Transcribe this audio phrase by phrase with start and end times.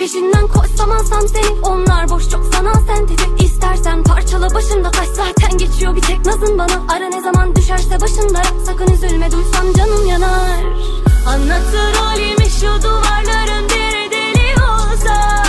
[0.00, 5.08] Peşinden koşsam alsam seni Onlar boş çok sana sentetik İstersen parçala başımda taş.
[5.08, 6.82] Zaten geçiyor bir tek nazın bana.
[6.88, 10.64] Ara ne zaman düşerse başımda Sakın üzülme duysam canım yanar.
[11.26, 15.39] Anlatır halimi şu duvarların bir deli olsa.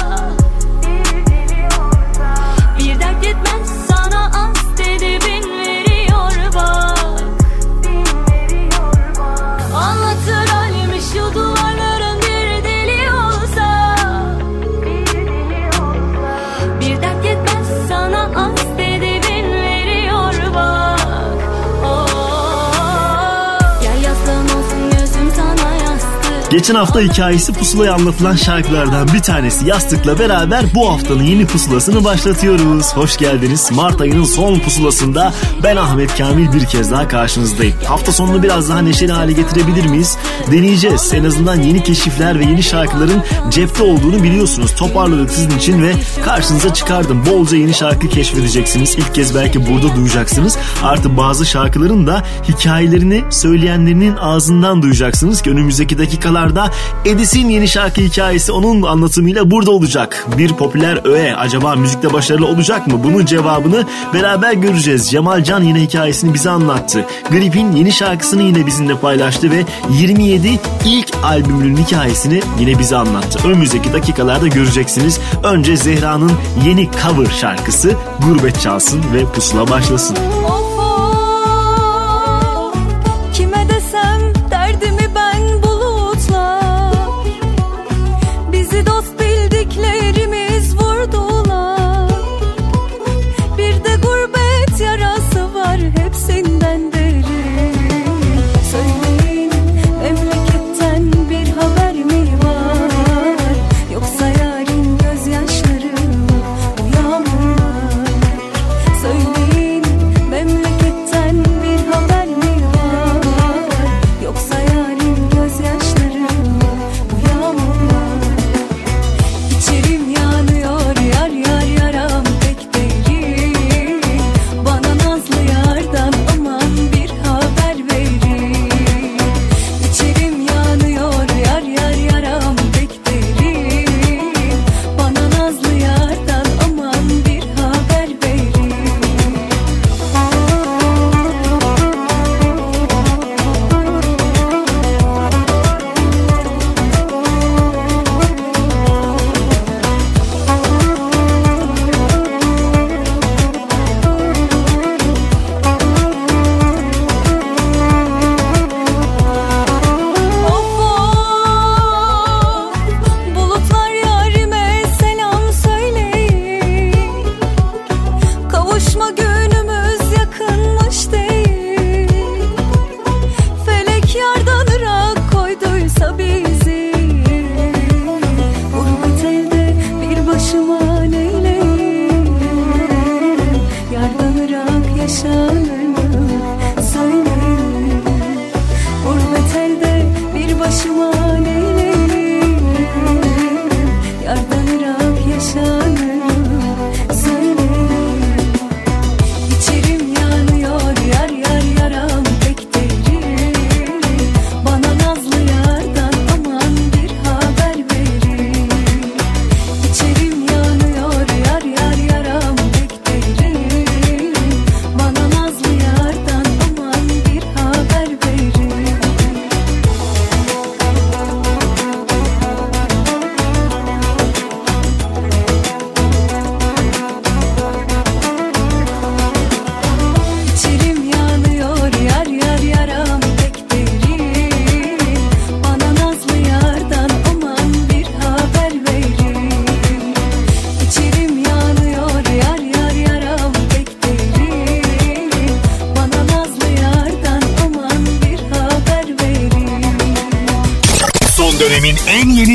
[26.51, 32.93] Geçen hafta hikayesi pusulaya anlatılan şarkılardan bir tanesi Yastık'la beraber bu haftanın yeni pusulasını başlatıyoruz.
[32.93, 33.71] Hoş geldiniz.
[33.71, 37.75] Mart ayının son pusulasında ben Ahmet Kamil bir kez daha karşınızdayım.
[37.87, 40.17] Hafta sonunu biraz daha neşeli hale getirebilir miyiz?
[40.51, 41.13] Deneyeceğiz.
[41.13, 44.75] En azından yeni keşifler ve yeni şarkıların cepte olduğunu biliyorsunuz.
[44.75, 45.93] Toparladık sizin için ve
[46.25, 47.25] karşınıza çıkardım.
[47.25, 48.95] Bolca yeni şarkı keşfedeceksiniz.
[48.95, 50.57] İlk kez belki burada duyacaksınız.
[50.83, 56.71] Artı bazı şarkıların da hikayelerini söyleyenlerinin ağzından duyacaksınız ki önümüzdeki dakikalar dakikalarda
[57.05, 60.27] Edis'in yeni şarkı hikayesi onun anlatımıyla burada olacak.
[60.37, 63.03] Bir popüler öğe acaba müzikte başarılı olacak mı?
[63.03, 65.11] Bunun cevabını beraber göreceğiz.
[65.11, 67.05] Cemal Can yine hikayesini bize anlattı.
[67.29, 73.47] Grip'in yeni şarkısını yine bizimle paylaştı ve 27 ilk albümünün hikayesini yine bize anlattı.
[73.47, 75.19] Önümüzdeki dakikalarda göreceksiniz.
[75.43, 76.31] Önce Zehra'nın
[76.65, 77.95] yeni cover şarkısı
[78.27, 80.17] Gurbet çalsın ve pusula başlasın.
[80.47, 80.70] Oh.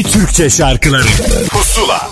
[0.02, 1.06] Türkçe şarkıları.
[1.50, 2.10] Pusula.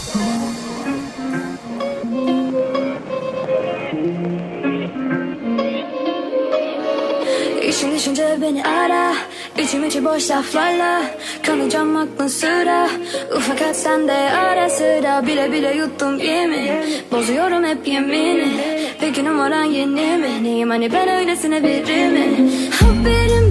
[7.69, 9.15] İşin düşünce beni ara
[9.59, 11.03] İçim içi boş laflarla
[11.43, 12.89] Kanacağım aklın sıra.
[13.37, 16.71] Ufak at sen de ara sıra Bile bile yuttum yemin
[17.13, 18.53] Bozuyorum hep yemini
[19.01, 20.43] Peki numaran yeni mi?
[20.45, 20.71] Neyim?
[20.71, 22.51] Hani ben öylesine biri mi?
[22.81, 23.44] Haberim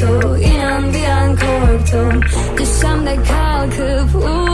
[0.00, 2.20] hiç yoktu inan bir an korktum
[2.58, 4.49] düşsem de kalkıp uçtum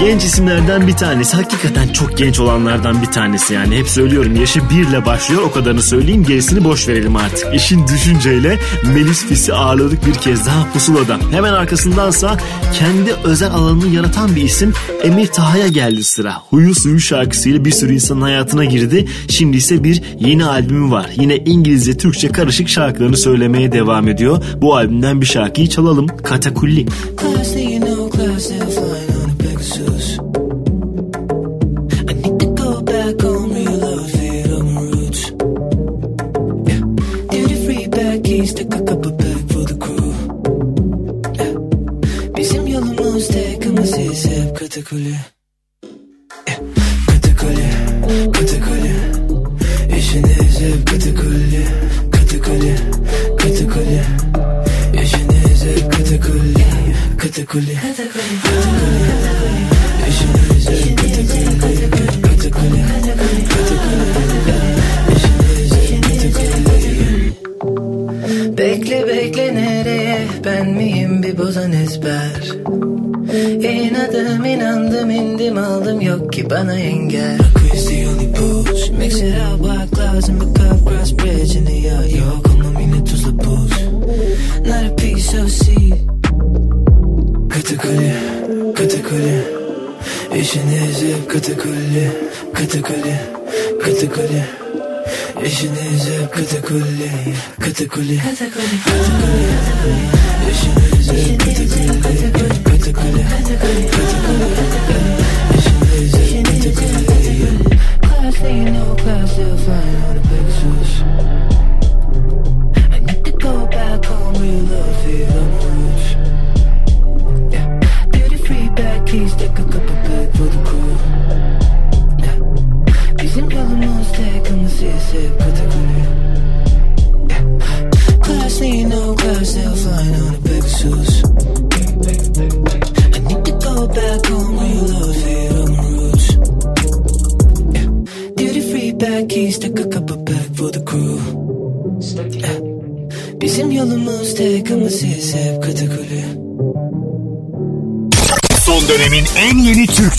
[0.00, 1.36] Genç isimlerden bir tanesi.
[1.36, 3.76] Hakikaten çok genç olanlardan bir tanesi yani.
[3.76, 7.54] Hep söylüyorum yaşı birle başlıyor o kadarını söyleyeyim gerisini boş verelim artık.
[7.54, 8.58] İşin düşünceyle
[8.94, 11.18] Melis Fis'i ağırladık bir kez daha pusulada.
[11.30, 12.36] Hemen arkasındansa
[12.78, 16.34] kendi özel alanını yaratan bir isim Emir Taha'ya geldi sıra.
[16.50, 19.06] Huyu Suyu şarkısıyla bir sürü insanın hayatına girdi.
[19.28, 21.10] Şimdi ise bir yeni albümü var.
[21.16, 24.44] Yine İngilizce Türkçe karışık şarkılarını söylemeye devam ediyor.
[24.56, 26.06] Bu albümden bir şarkıyı çalalım.
[26.06, 26.86] Katakulli.
[26.86, 28.50] That you know, class
[38.40, 38.89] keys to cook.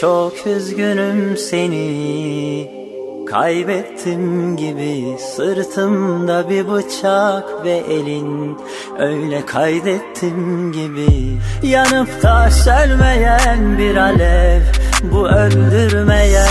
[0.00, 2.78] çok üzgünüm seni.
[3.26, 8.58] Kaybettim gibi sırtımda bir bıçak ve elin.
[8.98, 14.60] Öyle kaydettim gibi Yanıp da sönmeyen bir alev.
[15.12, 16.46] Bu öldürmeye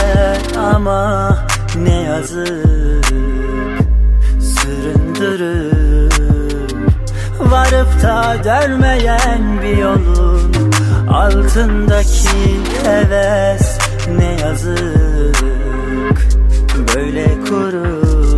[0.58, 1.38] ama
[1.78, 3.06] ne yazık.
[4.42, 6.12] Süründürür
[7.40, 10.52] Varıp da dönmeyen bir yolun
[11.12, 13.78] Altındaki heves
[14.18, 16.28] ne yazık
[16.96, 18.38] Böyle kurur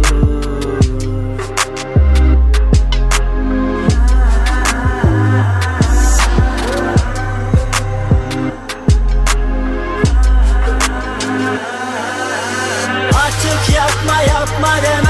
[13.14, 15.09] Artık yapma yapma demem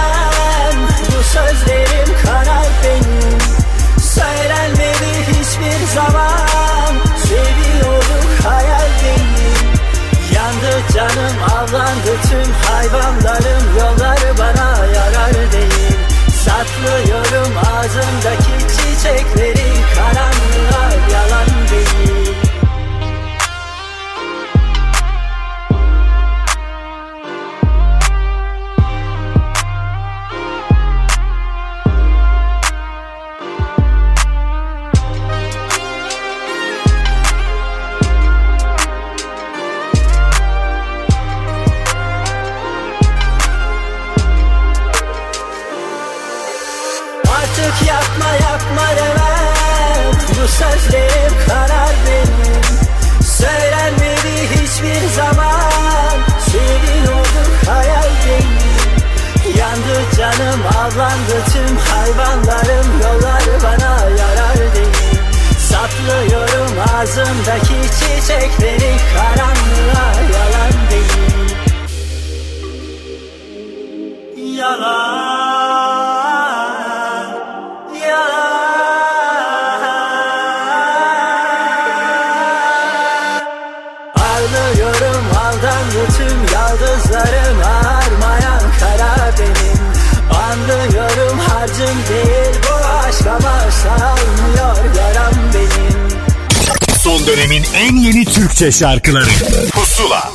[98.59, 99.29] Türkçe şarkıları
[99.71, 100.31] Pusula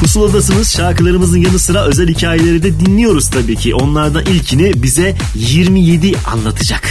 [0.00, 3.74] Pusuladasınız şarkılarımızın yanı sıra özel hikayeleri de dinliyoruz tabii ki.
[3.74, 6.82] Onlardan ilkini bize 27 anlatacak.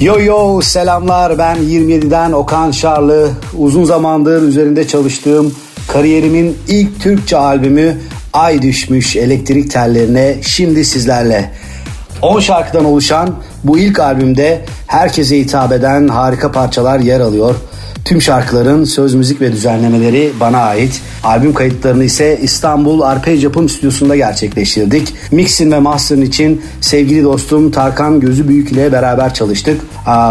[0.00, 3.30] Yo yo selamlar ben 27'den Okan Şarlı.
[3.58, 5.54] Uzun zamandır üzerinde çalıştığım
[5.88, 7.98] kariyerimin ilk Türkçe albümü
[8.32, 11.52] Ay Düşmüş Elektrik Tellerine şimdi sizlerle.
[12.22, 13.34] 10 şarkıdan oluşan
[13.64, 17.54] bu ilk albümde herkese hitap eden harika parçalar yer alıyor.
[18.04, 21.02] Tüm şarkıların söz müzik ve düzenlemeleri bana ait.
[21.24, 25.14] Albüm kayıtlarını ise İstanbul Arpej Yapım Stüdyosu'nda gerçekleştirdik.
[25.30, 29.80] Mixin ve master'ın için sevgili dostum Tarkan Gözü Büyük ile beraber çalıştık.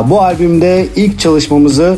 [0.10, 1.98] Bu albümde ilk çalışmamızı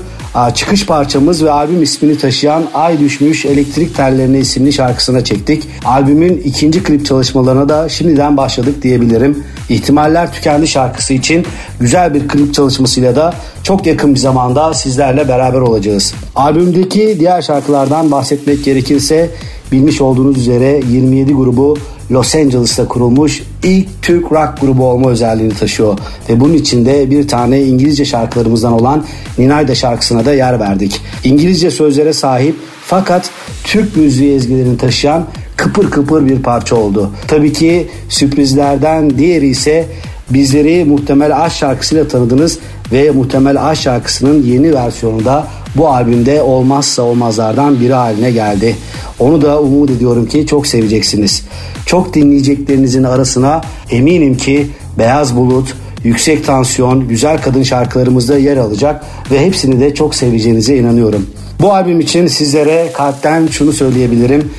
[0.54, 5.68] çıkış parçamız ve albüm ismini taşıyan Ay Düşmüş Elektrik Tellerine isimli şarkısına çektik.
[5.86, 9.44] Albümün ikinci klip çalışmalarına da şimdiden başladık diyebilirim.
[9.70, 11.46] İhtimaller Tükendi şarkısı için
[11.80, 16.14] güzel bir klip çalışmasıyla da çok yakın bir zamanda sizlerle beraber olacağız.
[16.36, 19.30] Albümdeki diğer şarkılardan bahsetmek gerekirse
[19.72, 21.78] bilmiş olduğunuz üzere 27 grubu
[22.12, 26.00] Los Angeles'ta kurulmuş ilk Türk rock grubu olma özelliğini taşıyor.
[26.30, 29.06] Ve bunun içinde bir tane İngilizce şarkılarımızdan olan
[29.38, 31.02] Ninayda şarkısına da yer verdik.
[31.24, 32.56] İngilizce sözlere sahip
[32.86, 33.30] fakat
[33.64, 35.26] Türk müziği ezgilerini taşıyan
[35.58, 37.12] kıpır kıpır bir parça oldu.
[37.28, 39.86] Tabii ki sürprizlerden diğeri ise
[40.30, 42.60] bizleri Muhtemel Aşk şarkısıyla tanıdınız
[42.92, 48.76] ve Muhtemel Aşk şarkısının yeni versiyonu da bu albümde olmazsa olmazlardan biri haline geldi.
[49.20, 51.44] Onu da umut ediyorum ki çok seveceksiniz.
[51.86, 54.68] Çok dinleyeceklerinizin arasına eminim ki
[54.98, 61.26] Beyaz Bulut, Yüksek Tansiyon, Güzel Kadın şarkılarımızda yer alacak ve hepsini de çok seveceğinize inanıyorum.
[61.62, 64.52] Bu albüm için sizlere kalpten şunu söyleyebilirim.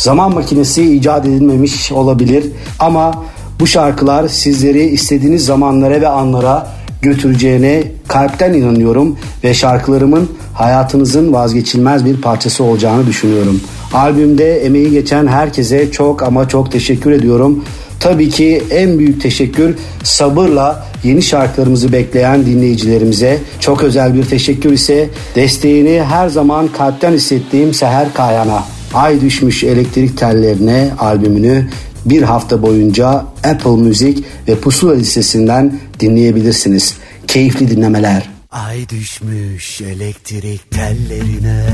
[0.00, 2.44] Zaman makinesi icat edilmemiş olabilir
[2.78, 3.24] ama
[3.60, 6.68] bu şarkılar sizleri istediğiniz zamanlara ve anlara
[7.02, 13.60] götüreceğine kalpten inanıyorum ve şarkılarımın hayatınızın vazgeçilmez bir parçası olacağını düşünüyorum.
[13.94, 17.64] Albümde emeği geçen herkese çok ama çok teşekkür ediyorum.
[18.00, 23.38] Tabii ki en büyük teşekkür sabırla yeni şarkılarımızı bekleyen dinleyicilerimize.
[23.60, 28.79] Çok özel bir teşekkür ise desteğini her zaman kalpten hissettiğim Seher Kayan'a.
[28.94, 31.68] Ay düşmüş elektrik tellerine albümünü
[32.04, 33.08] bir hafta boyunca
[33.44, 36.96] Apple Müzik ve Pusula listesinden dinleyebilirsiniz.
[37.26, 38.28] Keyifli dinlemeler.
[38.50, 41.66] Ay düşmüş elektrik tellerine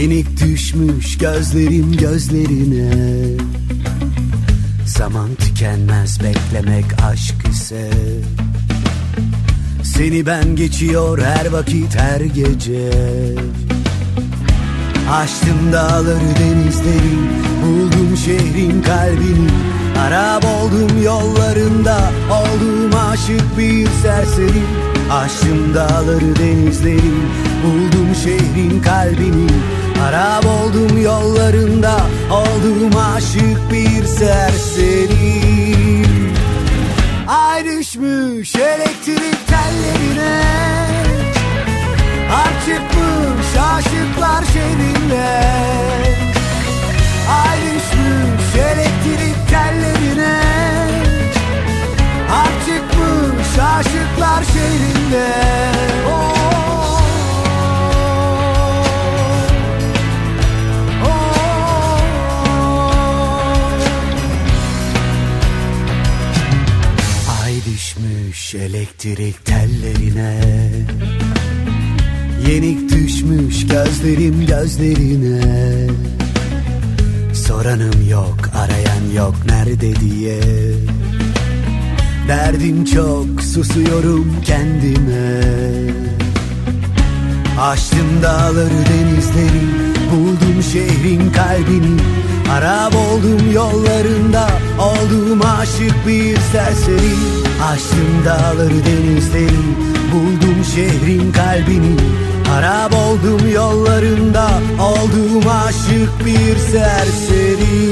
[0.00, 2.90] Yenik düşmüş gözlerim gözlerine
[4.86, 7.90] Zaman tükenmez beklemek aşk ise
[9.82, 12.90] Seni ben geçiyor her vakit her gece
[15.10, 17.16] Açtım dağları denizleri
[17.62, 19.48] Buldum şehrin kalbini.
[20.06, 21.98] Arap oldum yollarında
[22.30, 24.62] Oldum aşık bir serseri.
[25.12, 27.14] Aştım dağları denizleri
[27.64, 29.46] Buldum şehrin kalbini.
[30.08, 35.44] Arap oldum yollarında Oldum aşık bir serseri.
[37.28, 40.83] Ay düşmüş elektrik tellerine
[42.34, 45.42] Harp çıkmış aşıklar şehrinde
[47.44, 50.40] Ay düşmüş elektrik tellerine.
[52.28, 55.28] Harp çıkmış aşıklar şehrinde
[56.08, 56.34] oh.
[67.66, 70.40] Düşmüş elektrik tellerine
[72.48, 75.40] Yenik düşmüş gözlerim gözlerine.
[77.34, 80.40] Soranım yok arayan yok nerede diye.
[82.28, 85.40] Derdim çok susuyorum kendime.
[87.60, 89.64] Aştım dağları denizleri
[90.12, 92.00] Buldum şehrin kalbini.
[92.52, 97.14] Arap oldum yollarında Oldum aşık bir serseri.
[97.72, 99.64] Aştım dağları denizleri
[100.12, 101.96] Buldum şehrin kalbini
[102.52, 104.48] Arap oldum yollarında
[104.80, 107.90] Oldum aşık bir serseri.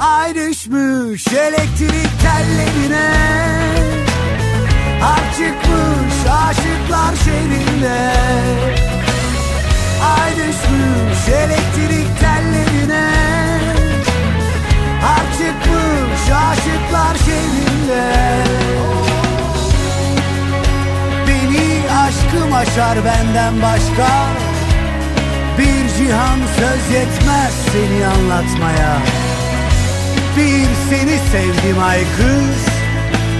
[0.00, 3.10] Ay düşmüş elektrik tellerine
[5.00, 5.36] Harp
[6.30, 8.12] aşıklar şehrinde.
[10.18, 13.10] Ay düşmüş elektrik tellerine
[15.00, 16.75] Harp çıkmış aşıklar
[22.76, 24.26] aşar benden başka.
[25.58, 28.98] Bir cihan söz yetmez seni anlatmaya.
[30.36, 32.66] Bir seni sevdim ay kız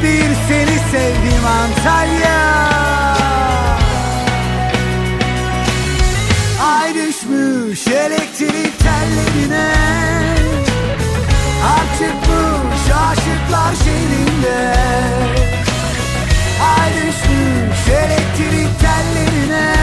[0.02, 2.66] Bir seni sevdim Antalya.
[6.62, 9.72] Ay düşmüş elektrik tellerine
[11.62, 14.76] Harp çıkmış aşıklar şehrinde
[16.60, 19.74] Ay düşmüş elektrik tellerine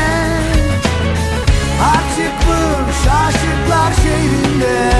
[1.81, 4.93] Harp çıkmış aşıklar şehrinde.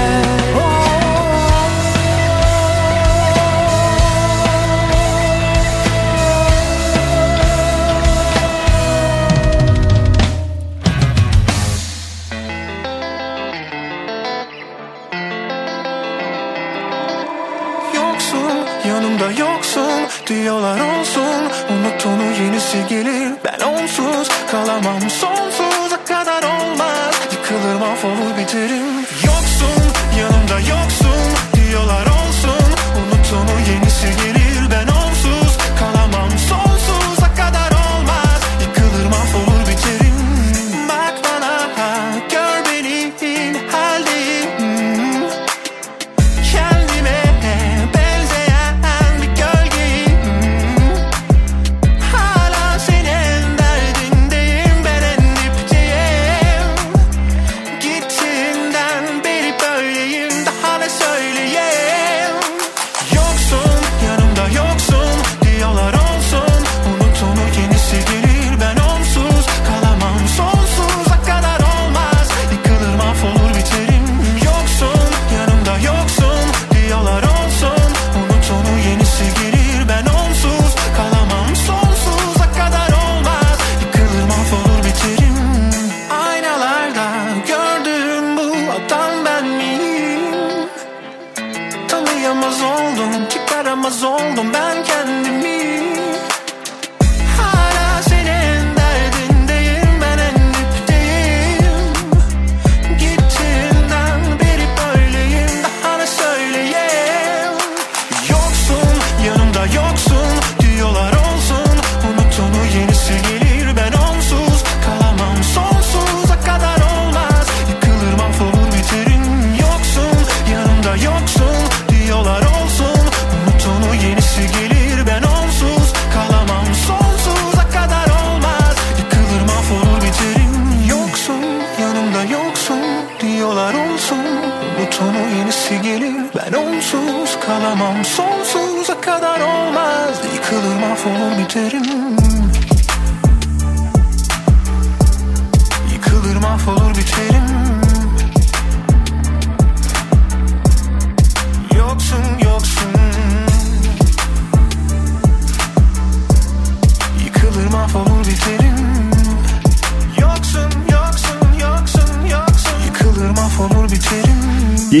[17.94, 19.90] Yoksun yanımda yoksun
[20.26, 21.43] diyorlar olsun
[22.04, 27.14] Unut onu yenisi gelir ben onsuz kalamam Sonsuza kadar olmaz.
[27.32, 28.94] Yıkılır mahvolur biterim
[29.26, 29.82] Yoksun
[30.20, 32.66] yanımda yoksun diyorlar olsun.
[32.98, 34.33] Unut onu yenisi gelir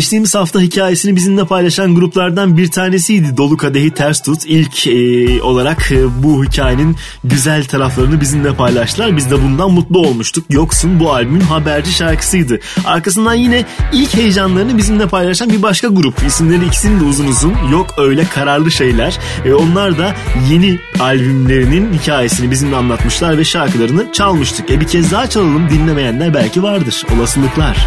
[0.04, 3.36] Geçtiğimiz hafta hikayesini bizimle paylaşan gruplardan bir tanesiydi.
[3.36, 4.46] Dolu Kadehi Ters Tut.
[4.46, 9.16] İlk e, olarak e, bu hikayenin güzel taraflarını bizimle paylaştılar.
[9.16, 10.44] Biz de bundan mutlu olmuştuk.
[10.50, 12.60] Yoksun bu albümün haberci şarkısıydı.
[12.84, 16.22] Arkasından yine ilk heyecanlarını bizimle paylaşan bir başka grup.
[16.26, 17.54] İsimleri ikisinin de uzun uzun.
[17.72, 19.18] Yok öyle kararlı şeyler.
[19.44, 20.14] E, onlar da
[20.50, 24.70] yeni albümlerinin hikayesini bizimle anlatmışlar ve şarkılarını çalmıştık.
[24.70, 27.02] E bir kez daha çalalım dinlemeyenler belki vardır.
[27.16, 27.86] Olasılıklar.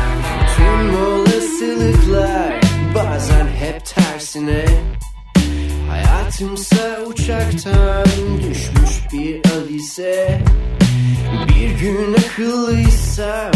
[0.58, 1.06] Tüm
[4.27, 4.65] tersine
[5.89, 8.05] Hayatımsa uçaktan
[8.37, 10.41] düşmüş bir hadise
[11.47, 13.51] Bir gün akıllıysam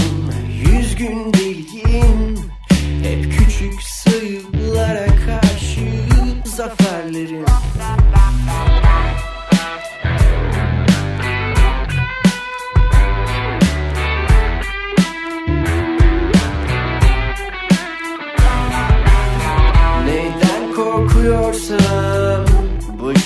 [0.66, 2.40] yüz gün deliyim
[3.04, 5.90] Hep küçük sayılara karşı
[6.46, 7.46] zaferlerim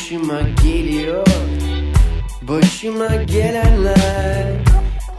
[0.06, 1.28] başıma geliyor.
[2.42, 4.54] Başıma gelenler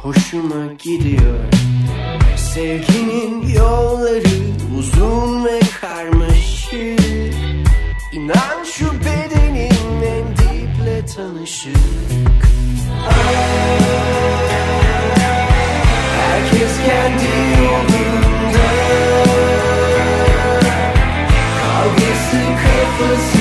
[0.02, 1.38] hoşuma gidiyor.
[2.36, 4.36] Sevginin yolları
[4.78, 7.34] uzun ve karmaşık.
[8.12, 11.76] İnan şu bedenin en diple tanışık.
[16.16, 18.68] Herkes kendi yolunda.
[21.62, 23.35] Kavgası kafasında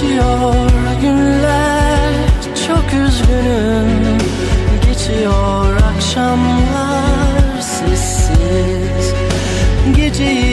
[0.00, 2.14] geçiyor günler.
[2.66, 4.18] Çok üzgünüm.
[4.88, 9.14] Geçiyor akşamlar sessiz.
[9.96, 10.49] Geceyi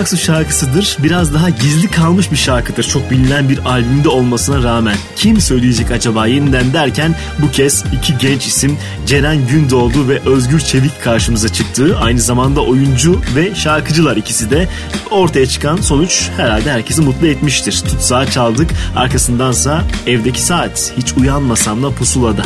[0.00, 0.96] Aksu şarkısıdır.
[1.02, 2.82] Biraz daha gizli kalmış bir şarkıdır.
[2.82, 4.96] Çok bilinen bir albümde olmasına rağmen.
[5.16, 11.02] Kim söyleyecek acaba yeniden derken bu kez iki genç isim Ceren Gündoğdu ve Özgür Çevik
[11.02, 11.98] karşımıza çıktı.
[12.00, 14.68] Aynı zamanda oyuncu ve şarkıcılar ikisi de.
[15.10, 17.82] Ortaya çıkan sonuç herhalde herkesi mutlu etmiştir.
[17.86, 18.70] Tutsağı çaldık.
[18.96, 20.92] Arkasındansa evdeki saat.
[20.96, 22.42] Hiç uyanmasam da pusulada.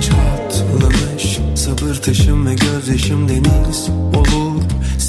[0.00, 3.88] Çatlamış sabır taşım ve gözyaşım deniz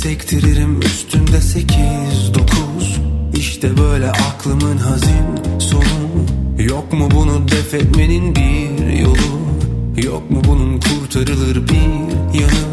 [0.06, 3.02] Sektiririm üstünde sekiz dokuz.
[3.38, 5.84] İşte böyle aklımın hazin sonu.
[6.60, 9.40] Yok mu bunu def etmenin bir yolu?
[10.04, 12.66] Yok mu bunun kurtarılır bir yanı?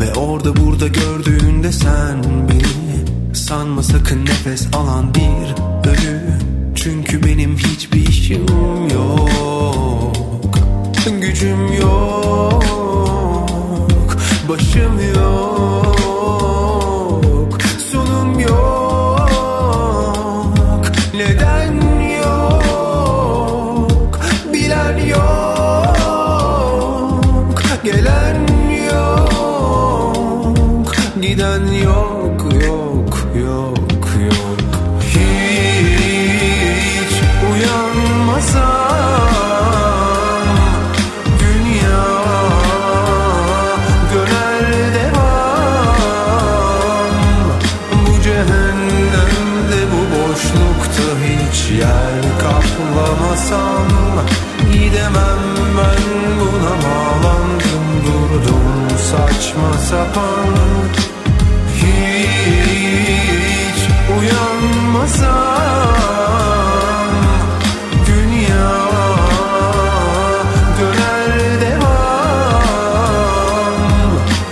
[0.00, 3.34] Ve orada burada gördüğünde sen beni.
[3.34, 5.54] Sanma sakın nefes alan bir
[5.90, 6.20] ölü.
[6.74, 8.46] Çünkü benim hiçbir işim
[8.94, 10.16] yok.
[11.20, 12.64] Gücüm yok.
[14.48, 15.53] Başım yok
[65.04, 65.94] uyanmasam
[68.06, 68.70] Dünya
[70.80, 72.60] döner devam.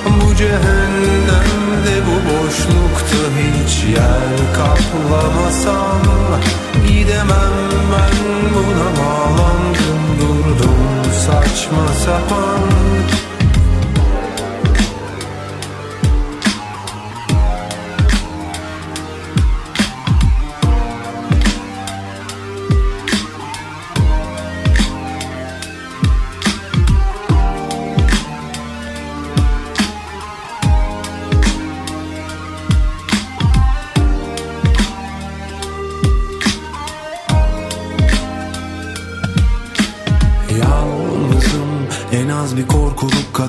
[0.07, 6.03] Bu cehennemde bu boşlukta hiç yer kaplamasam
[6.89, 7.57] Gidemem
[7.93, 8.17] ben
[8.55, 10.83] buna bağlandım durdum
[11.27, 12.62] saçma sapan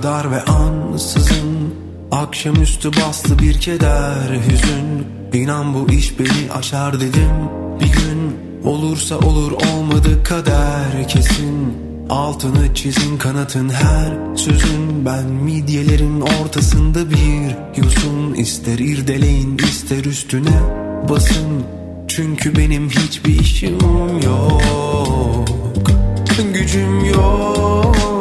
[0.03, 1.73] kadar ve ansızın.
[2.11, 5.07] Akşamüstü bastı bir keder hüzün.
[5.33, 7.31] İnan bu iş beni aşar dedim.
[7.79, 11.77] Bir gün Olursa olur olmadı kader kesin.
[12.09, 15.05] Altını çizin kanatın her sözün.
[15.05, 20.59] Ben midyelerin ortasında bir yosun ister irdeleyin ister üstüne
[21.09, 21.63] basın.
[22.07, 23.77] Çünkü benim hiçbir işim
[24.23, 24.61] yok.
[26.53, 28.12] Gücüm yok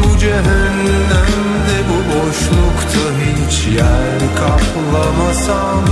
[0.04, 5.86] Bu cehennemde bu boşlukta hiç yer kaplamasam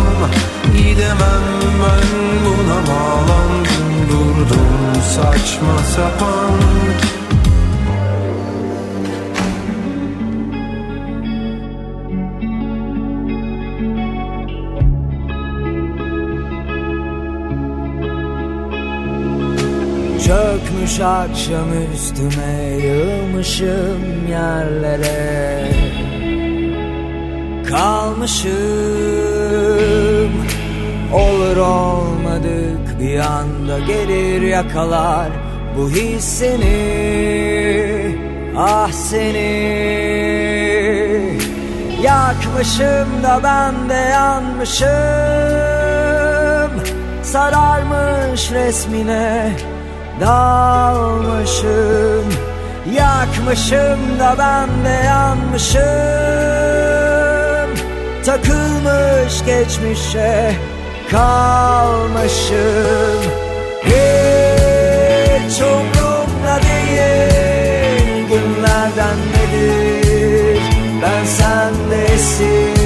[0.77, 1.45] Gidemem
[1.81, 2.09] ben
[2.45, 4.73] buna bağlandım durdum
[5.15, 6.48] saçma sapan
[20.89, 25.71] Çökmüş akşam üstüme yığılmışım yerlere.
[27.69, 28.49] Kalmışım
[31.13, 35.29] Olur olmadık bir anda gelir yakalar.
[35.77, 36.79] Bu his seni
[38.57, 39.79] Ah seni.
[42.03, 44.89] Yakmışım da ben de yanmışım.
[47.23, 49.51] Sararmış resmine
[50.21, 51.79] dalmışım
[52.97, 55.79] Yakmışım da ben de yanmışım.
[58.25, 60.55] Takılmış geçmişe
[61.11, 62.57] kalmışım.
[63.83, 70.61] Hiç umurumda değil günlerden nedir?
[71.01, 72.78] Ben sendesin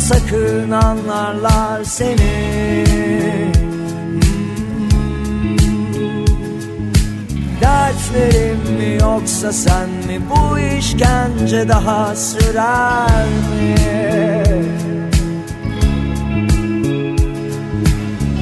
[0.00, 2.84] sakın anlarlar seni.
[7.60, 10.20] Dertlerim mi yoksa sen mi?
[10.30, 13.74] Bu işkence daha sürer mi?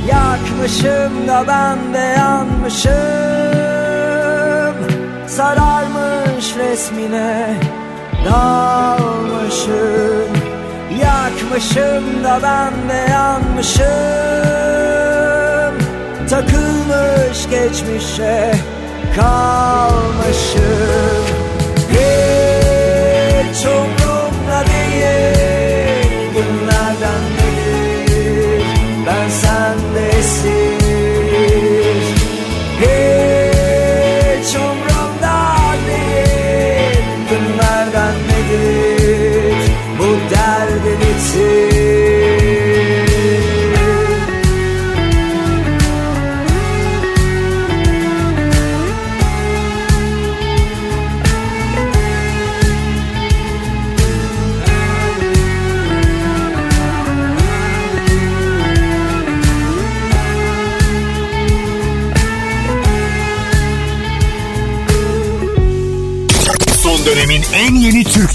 [0.09, 2.93] Yakmışım da ben de yanmışım.
[5.27, 7.55] Sararmış resmine
[8.31, 9.17] dalmışım
[11.03, 13.87] Yakmışım da ben de yanmışım.
[16.31, 18.55] Takılmış geçmişe
[19.17, 20.57] kalmışım.
[21.91, 25.56] Hiç umurumda değil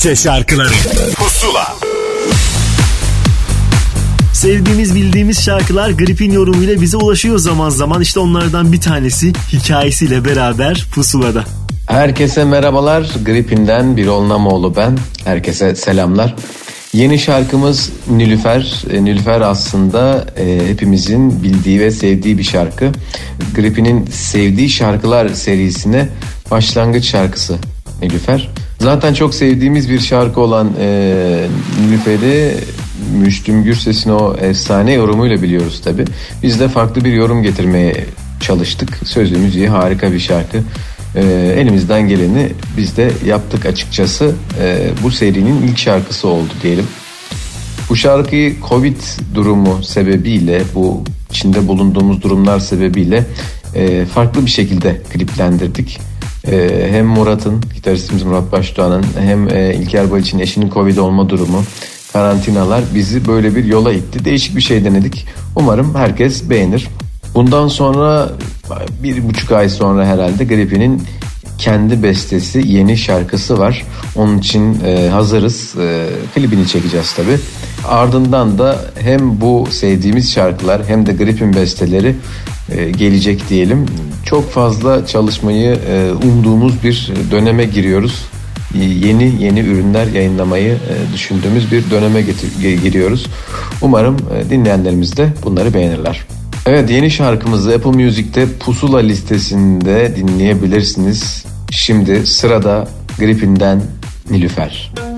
[0.01, 0.73] Türkçe şarkıları
[1.15, 1.75] Pusula
[4.33, 8.01] Sevdiğimiz bildiğimiz şarkılar Grip'in yorumuyla bize ulaşıyor zaman zaman.
[8.01, 11.43] İşte onlardan bir tanesi hikayesiyle beraber Pusula'da.
[11.87, 13.09] Herkese merhabalar.
[13.25, 14.97] Gripin'den bir Olnamoğlu ben.
[15.25, 16.35] Herkese selamlar.
[16.93, 18.83] Yeni şarkımız Nilüfer.
[18.91, 22.91] E, Nilüfer aslında e, hepimizin bildiği ve sevdiği bir şarkı.
[23.55, 26.09] Gripin'in sevdiği şarkılar serisine
[26.51, 27.57] başlangıç şarkısı
[28.01, 28.49] Nilüfer.
[28.82, 31.47] Zaten çok sevdiğimiz bir şarkı olan e,
[31.82, 32.57] Nilüfer'i
[33.19, 36.05] Müslüm Gürses'in o efsane yorumuyla biliyoruz tabi.
[36.43, 38.05] Biz de farklı bir yorum getirmeye
[38.39, 38.99] çalıştık.
[39.05, 40.57] Sözlü müziği harika bir şarkı.
[41.15, 44.36] Ee, elimizden geleni biz de yaptık açıkçası.
[44.61, 46.86] Ee, bu serinin ilk şarkısı oldu diyelim.
[47.89, 48.97] Bu şarkıyı Covid
[49.36, 53.25] durumu sebebiyle bu içinde bulunduğumuz durumlar sebebiyle
[53.75, 56.11] e, farklı bir şekilde kliplendirdik.
[56.47, 61.63] E, hem Murat'ın, gitaristimiz Murat Başdoğan'ın hem e, İlker Baliç'in eşinin Covid olma durumu,
[62.13, 64.25] karantinalar bizi böyle bir yola itti.
[64.25, 65.27] Değişik bir şey denedik.
[65.55, 66.87] Umarım herkes beğenir.
[67.35, 68.29] Bundan sonra
[69.03, 71.03] bir buçuk ay sonra herhalde Grippi'nin
[71.57, 73.85] kendi bestesi yeni şarkısı var.
[74.16, 75.76] Onun için e, hazırız.
[75.80, 77.38] E, klibini çekeceğiz tabi.
[77.88, 82.16] Ardından da hem bu sevdiğimiz şarkılar hem de Grip'in besteleri
[82.72, 83.86] e, gelecek diyelim.
[84.26, 88.26] Çok fazla çalışmayı e, umduğumuz bir döneme giriyoruz.
[88.76, 92.22] Yeni yeni ürünler yayınlamayı e, düşündüğümüz bir döneme
[92.62, 93.26] giriyoruz.
[93.82, 96.26] Umarım e, dinleyenlerimiz de bunları beğenirler.
[96.66, 101.45] Evet yeni şarkımızı Apple Music'te Pusula listesinde dinleyebilirsiniz.
[101.72, 102.88] Şimdi sırada
[103.20, 103.82] Gripin'den
[104.32, 104.91] Nilüfer.
[104.95, 105.11] Zamanın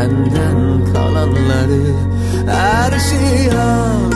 [0.00, 1.94] de benden kalanları
[2.46, 4.10] Her şeyi al.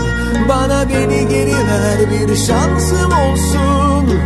[0.49, 4.18] Bana beni geri ver Bir şansım olsun.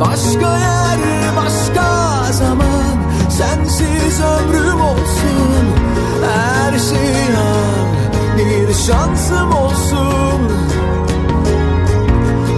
[0.00, 0.98] Başka yer
[1.36, 2.96] başka zaman
[3.30, 5.64] Sensiz ömrüm olsun.
[6.34, 7.86] Her şeyi al
[8.38, 10.52] Bir şansım olsun.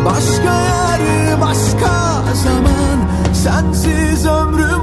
[0.05, 2.99] Başka yer başka zaman
[3.33, 4.74] Sensiz ömrüm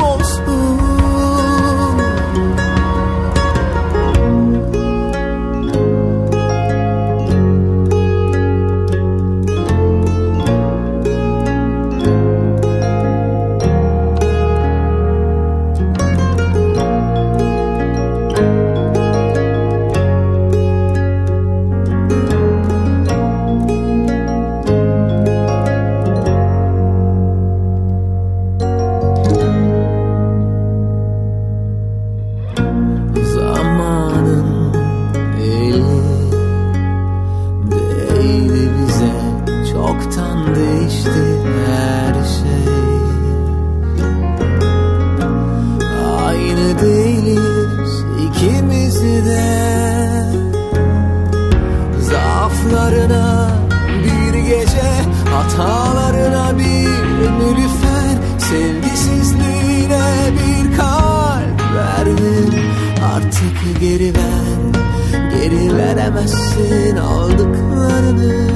[66.62, 68.48] Bütün aldıklarını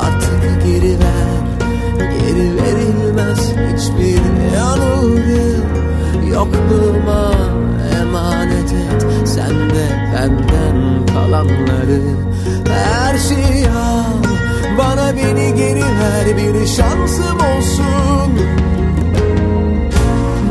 [0.00, 1.46] artık geri ver.
[1.98, 4.20] Geri verilmez hiçbir
[4.56, 5.56] yanılgı
[6.32, 7.32] Yok bulma
[8.00, 9.06] emanet et.
[9.24, 12.00] Sen de benden kalanları
[12.68, 14.22] Her şeyi al.
[14.78, 18.32] Bana beni geri ver Bir şansım olsun.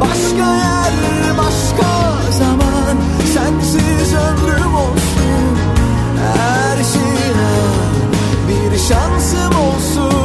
[0.01, 0.93] Başka yer
[1.37, 2.97] başka zaman.
[3.33, 4.64] Sensiz ömrüm
[8.77, 10.24] şansım olsun.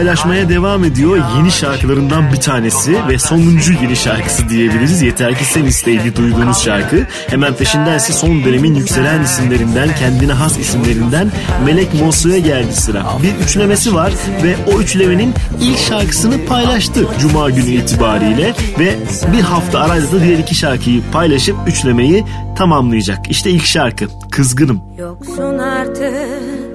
[0.00, 1.18] Paylaşmaya devam ediyor.
[1.36, 5.02] Yeni şarkılarından bir tanesi ve sonuncu yeni şarkısı diyebiliriz.
[5.02, 7.06] Yeter ki sen isteydi duyduğunuz şarkı.
[7.26, 11.32] Hemen peşinden ise son dönemin yükselen isimlerinden, kendine has isimlerinden
[11.64, 13.06] Melek Mosu'ya geldi sıra.
[13.22, 18.96] Bir üçlemesi var ve o üçlemenin ilk şarkısını paylaştı Cuma günü itibariyle ve
[19.32, 22.24] bir hafta arayla da diğer iki şarkıyı paylaşıp üçlemeyi
[22.56, 23.30] tamamlayacak.
[23.30, 24.82] İşte ilk şarkı Kızgınım.
[24.98, 26.70] Yoksun artık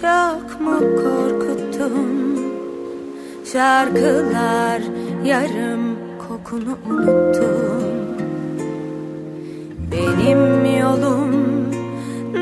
[0.00, 2.09] çok mu korkuttum
[3.52, 4.80] Şarkılar
[5.24, 7.82] yarım kokunu unuttum.
[9.92, 11.34] Benim yolum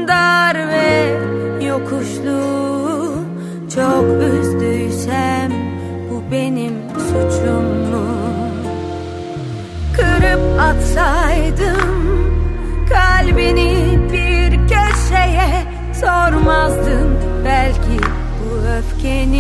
[0.08, 1.18] dar ve
[1.66, 2.40] yokuşlu.
[3.74, 5.52] Çok üzdüysem
[6.10, 8.06] bu benim suçum mu?
[9.96, 11.98] Kırıp atsaydım
[12.88, 15.62] kalbini bir köşeye
[15.94, 17.08] Sormazdın
[17.44, 18.04] belki
[18.40, 19.30] bu öfke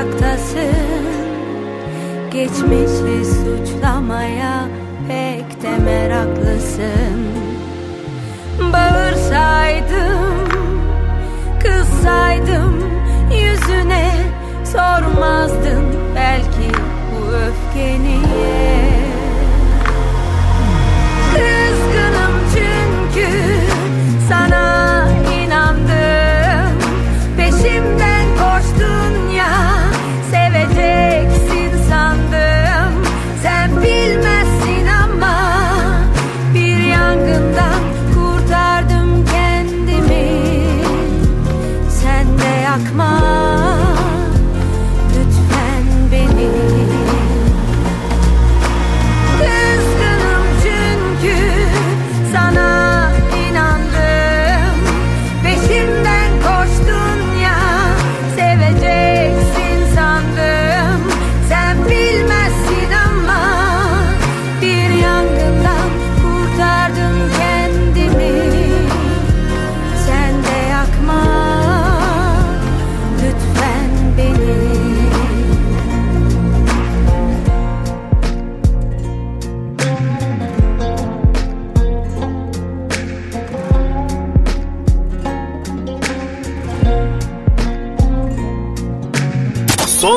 [0.00, 1.06] uzaktasın.
[2.30, 4.68] Geçmişi suçlamaya
[5.08, 7.26] pek de meraklısın.
[8.72, 10.48] Bağırsaydım
[11.62, 12.84] Kızsaydım
[13.32, 14.12] yüzüne
[14.64, 15.84] sormazdın
[16.14, 16.72] belki
[17.12, 17.80] bu öfke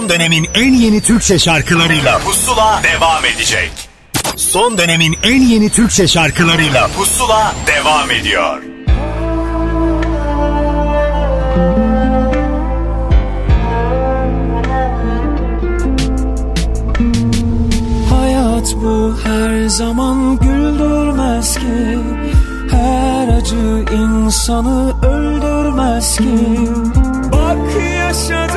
[0.04, 3.72] Son dönemin en yeni Türkçe şarkılarıyla Pusula devam edecek.
[4.38, 8.62] Son dönemin en yeni Türkçe şarkılarıyla Pusula devam ediyor.
[18.10, 22.00] Hayat bu her zaman güldürmez ki
[22.72, 26.70] Her acı insanı öldürmez ki
[27.32, 27.58] Bak
[27.98, 28.53] yaşadım,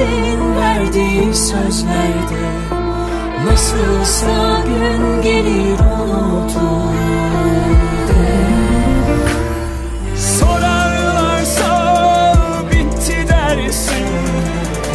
[0.00, 2.50] Unut gitsin verdiği sözlerde
[3.44, 6.94] Nasılsa gün gelir unutur
[10.38, 11.72] Sorarlarsa
[12.70, 14.06] bitti dersin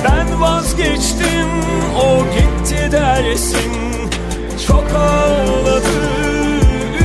[0.04, 1.50] Ben vazgeçtim
[1.98, 3.72] o gitti dersin.
[4.68, 5.88] Çok ağladı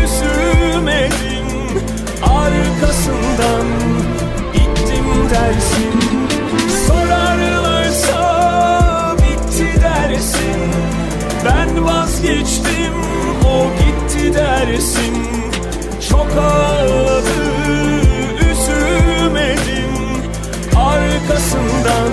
[0.05, 1.47] üzülmedim
[2.23, 3.67] Arkasından
[4.55, 6.00] gittim dersin
[14.31, 15.15] gitti dersin
[16.09, 17.41] Çok ağladı
[18.51, 19.95] üzülmedim.
[20.77, 22.13] Arkasından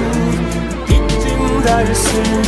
[0.87, 2.47] gittim dersin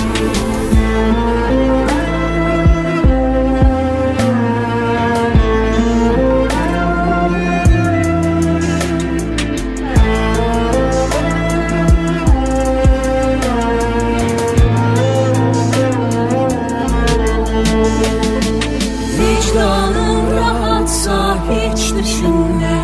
[19.50, 22.82] Vicdanın rahatsa hiç düşünme.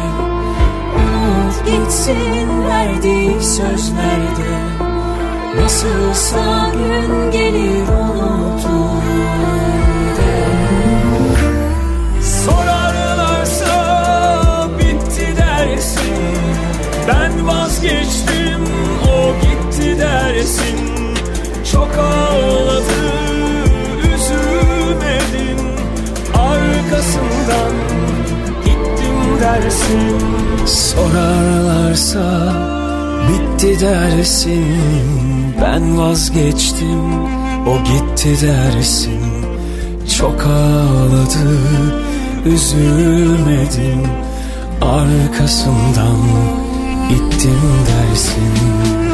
[0.95, 4.55] Unut gitsin verdiği sözlerde.
[5.61, 9.03] Nasılsa gün gelir unutur
[12.45, 13.73] Sorarlarsa
[14.79, 16.15] bitti dersin.
[17.07, 18.63] Ben vazgeçtim
[19.03, 20.79] o gitti dersin.
[21.71, 22.24] Çok ağladı
[29.55, 30.19] gittim dersin
[30.65, 32.53] Sorarlarsa
[33.29, 34.65] bitti dersin.
[35.61, 37.23] Ben vazgeçtim
[37.67, 39.21] o gitti dersin.
[40.17, 41.59] Çok ağladı
[42.45, 44.01] üzülmedim.
[44.81, 46.17] Arkasından
[47.09, 49.04] gittim dersin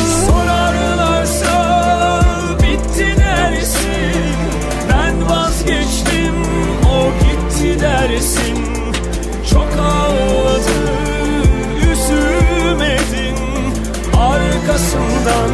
[14.71, 15.49] Arkasından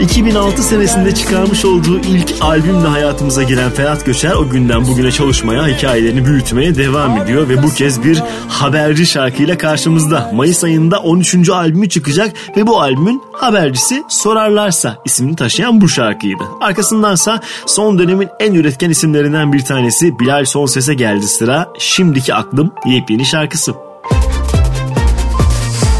[0.00, 6.24] 2006 senesinde çıkarmış olduğu ilk albümle hayatımıza giren Ferhat Göçer o günden bugüne çalışmaya, hikayelerini
[6.24, 10.30] büyütmeye devam ediyor ve bu kez bir haberci şarkıyla karşımızda.
[10.34, 11.48] Mayıs ayında 13.
[11.48, 16.42] albümü çıkacak ve bu albümün habercisi Sorarlarsa ismini taşıyan bu şarkıydı.
[16.60, 21.68] Arkasındansa son dönemin en üretken isimlerinden bir tanesi Bilal Sonses'e geldi sıra.
[21.78, 23.74] Şimdiki aklım yepyeni şarkısı.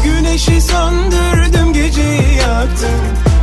[0.03, 1.38] Güneşi yaktım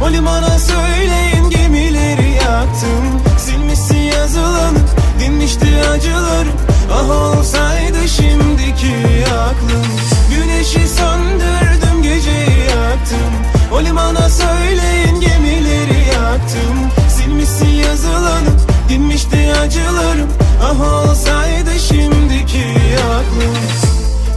[0.07, 3.23] O limana söyleyin gemileri yaktım.
[3.39, 4.79] Silmişsin yazılanı
[5.21, 6.53] dinmişti acılarım
[6.93, 8.95] Ah olsaydı şimdiki
[9.33, 9.87] aklım.
[10.31, 13.33] Güneşi söndürdüm geceyi yaktım.
[13.73, 16.77] O limana söyleyin gemileri yaktım.
[17.09, 18.51] Silmişsin yazılanı
[18.89, 20.29] dinmişti acılarım
[20.63, 22.67] Ah olsaydı şimdiki
[23.05, 23.57] aklım.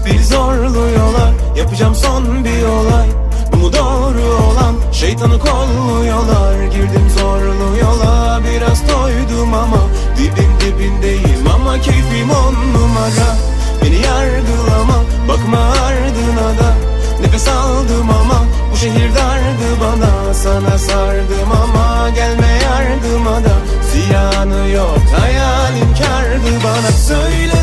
[0.06, 3.29] Bir zorlu yola Yapacağım son bir olay
[5.00, 8.40] Şeytanı kolluyorlar Girdim zorlu yola.
[8.44, 9.78] Biraz doydum ama
[10.18, 11.48] Dibin dibindeyim.
[11.56, 13.38] Ama Keyfim on numara.
[13.82, 16.74] Beni yargılama Bakma ardına da.
[17.22, 20.34] Nefes aldım ama Bu şehir dardı bana.
[20.34, 23.56] Sana sardım ama Gelme yardıma da.
[23.92, 26.92] Ziyanı yok Hayalin kardı bana.
[26.92, 27.59] Söylesen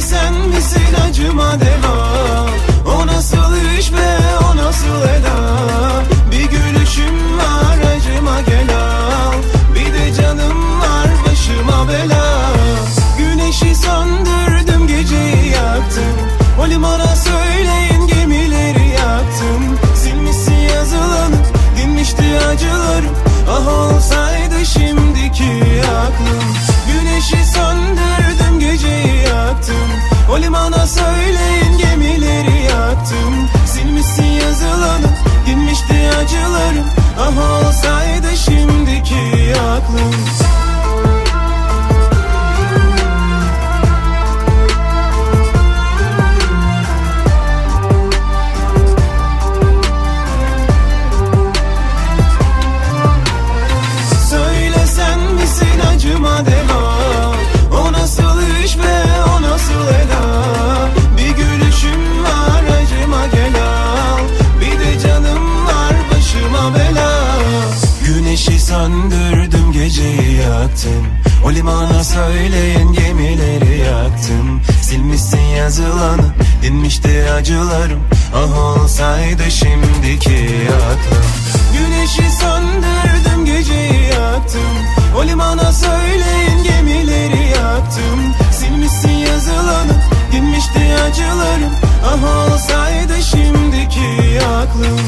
[71.66, 78.00] limana söyleyin gemileri yaktım Silmişsin yazılanı dinmişti acılarım.
[78.34, 81.24] Ah olsaydı şimdiki aklım.
[81.72, 84.72] Güneşi söndürdüm geceyi yaktım.
[85.16, 88.34] O limana söyleyin gemileri yaktım.
[88.52, 89.92] Silmişsin yazılanı
[90.32, 91.72] dinmişti acılarım.
[92.04, 95.00] Ah olsaydı şimdiki aklım.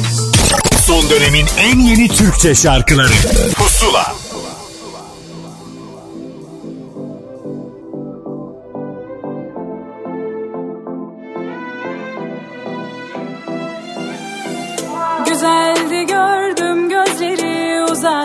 [0.86, 3.12] Son dönemin en yeni Türkçe şarkıları.
[3.56, 4.27] Pusula.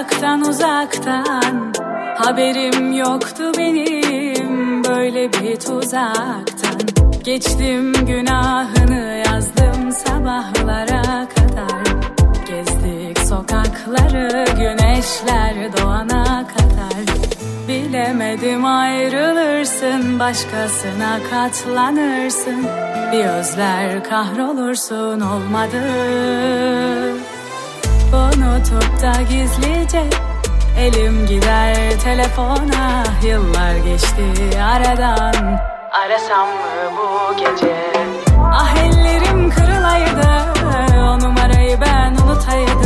[0.04, 1.74] Uzaktan uzaktan.
[2.18, 6.80] Haberim yoktu benim böyle bir tuzaktan.
[7.24, 11.84] Geçtim günahını yazdım sabahlara kadar.
[12.48, 17.18] Gezdik sokakları güneşler doğana kadar.
[17.68, 22.66] Bilemedim ayrılırsın başkasına katlanırsın.
[23.12, 25.84] Bir özler kahrolursun olmadı
[28.14, 30.04] Unutup da gizlice
[30.80, 33.04] Elim gider telefona.
[33.24, 34.24] Yıllar geçti
[34.64, 35.60] aradan
[36.06, 37.76] Arasam mı bu gece?
[38.52, 40.28] Ah ellerim kırılaydı
[40.98, 42.83] O numarayı ben unutaydım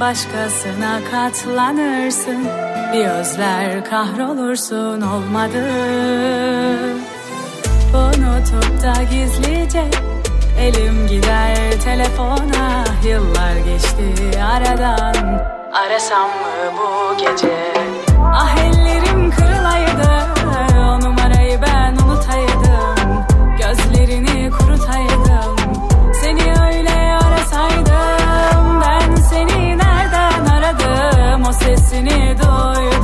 [0.00, 2.44] başkasına katlanırsın.
[2.92, 5.64] Bir özler kahrolursun olmadı.
[7.94, 9.84] Unutup da gizlice
[10.60, 12.84] elim gider telefona.
[13.04, 15.40] Yıllar geçti aradan.
[15.72, 17.72] Arasam mı bu gece?
[18.34, 20.25] Ah ellerim kırılaydı
[31.96, 32.95] O sesini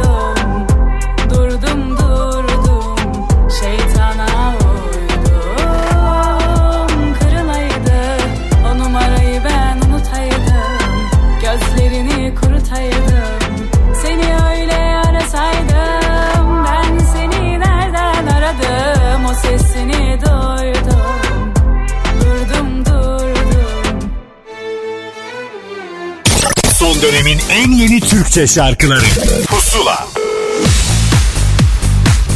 [27.52, 29.04] en yeni Türkçe şarkıları
[29.46, 30.06] Pusula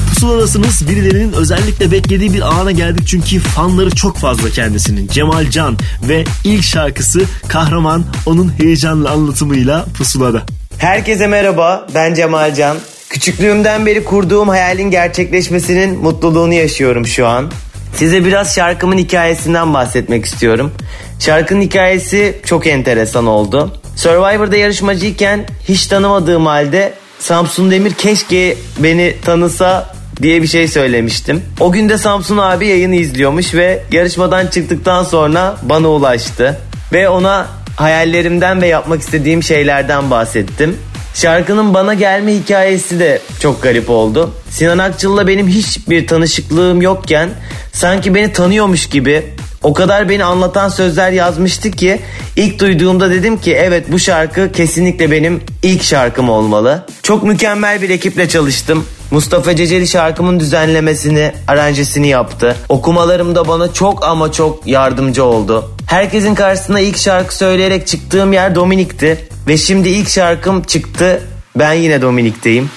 [0.08, 5.08] Pusuladasınız birilerinin özellikle beklediği bir ana geldik çünkü fanları çok fazla kendisinin.
[5.08, 10.42] Cemal Can ve ilk şarkısı Kahraman onun heyecanlı anlatımıyla pusulada.
[10.78, 12.76] Herkese merhaba, ben Cemal Can.
[13.08, 17.50] Küçüklüğümden beri kurduğum hayalin gerçekleşmesinin mutluluğunu yaşıyorum şu an.
[17.94, 20.72] Size biraz şarkımın hikayesinden bahsetmek istiyorum.
[21.18, 23.80] Şarkının hikayesi çok enteresan oldu.
[23.96, 31.42] Survivor'da yarışmacıyken hiç tanımadığım halde Samsun Demir keşke beni tanısa diye bir şey söylemiştim.
[31.60, 36.60] O gün de Samsun abi yayını izliyormuş ve yarışmadan çıktıktan sonra bana ulaştı.
[36.92, 40.76] Ve ona hayallerimden ve yapmak istediğim şeylerden bahsettim.
[41.14, 44.34] Şarkının bana gelme hikayesi de çok garip oldu.
[44.50, 47.30] Sinan Akçıl'la benim hiçbir tanışıklığım yokken
[47.72, 49.22] sanki beni tanıyormuş gibi
[49.66, 52.00] o kadar beni anlatan sözler yazmıştı ki
[52.36, 56.86] ilk duyduğumda dedim ki evet bu şarkı kesinlikle benim ilk şarkım olmalı.
[57.02, 58.86] Çok mükemmel bir ekiple çalıştım.
[59.10, 62.56] Mustafa Ceceli şarkımın düzenlemesini, aranjesini yaptı.
[62.68, 65.70] Okumalarımda bana çok ama çok yardımcı oldu.
[65.86, 69.28] Herkesin karşısına ilk şarkı söyleyerek çıktığım yer Dominik'ti.
[69.48, 71.22] Ve şimdi ilk şarkım çıktı.
[71.56, 72.70] Ben yine Dominik'teyim.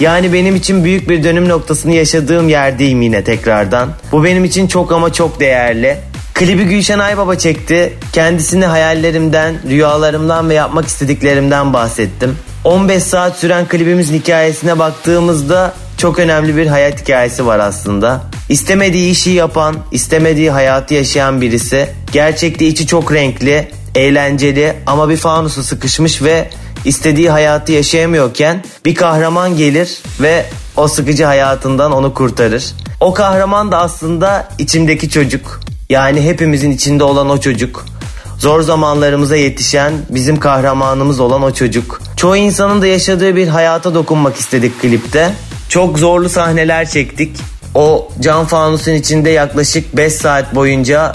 [0.00, 3.88] Yani benim için büyük bir dönüm noktasını yaşadığım yerdeyim yine tekrardan.
[4.12, 6.11] Bu benim için çok ama çok değerli.
[6.42, 7.92] Klibi Gülşen Aybaba çekti.
[8.12, 12.36] Kendisine hayallerimden, rüyalarımdan ve yapmak istediklerimden bahsettim.
[12.64, 18.22] 15 saat süren klibimizin hikayesine baktığımızda çok önemli bir hayat hikayesi var aslında.
[18.48, 21.88] İstemediği işi yapan, istemediği hayatı yaşayan birisi.
[22.12, 26.48] Gerçekte içi çok renkli, eğlenceli ama bir fanusu sıkışmış ve
[26.84, 32.64] istediği hayatı yaşayamıyorken bir kahraman gelir ve o sıkıcı hayatından onu kurtarır.
[33.00, 35.60] O kahraman da aslında içimdeki çocuk.
[35.90, 37.84] Yani hepimizin içinde olan o çocuk.
[38.38, 42.00] Zor zamanlarımıza yetişen bizim kahramanımız olan o çocuk.
[42.16, 45.32] Çoğu insanın da yaşadığı bir hayata dokunmak istedik klipte.
[45.68, 47.36] Çok zorlu sahneler çektik.
[47.74, 51.12] O cam fanusun içinde yaklaşık 5 saat boyunca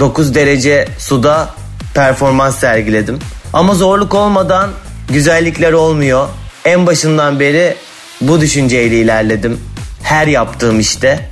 [0.00, 1.48] 9 derece suda
[1.94, 3.18] performans sergiledim.
[3.52, 4.70] Ama zorluk olmadan
[5.08, 6.28] güzellikler olmuyor.
[6.64, 7.74] En başından beri
[8.20, 9.60] bu düşünceyle ilerledim.
[10.02, 11.28] Her yaptığım işte.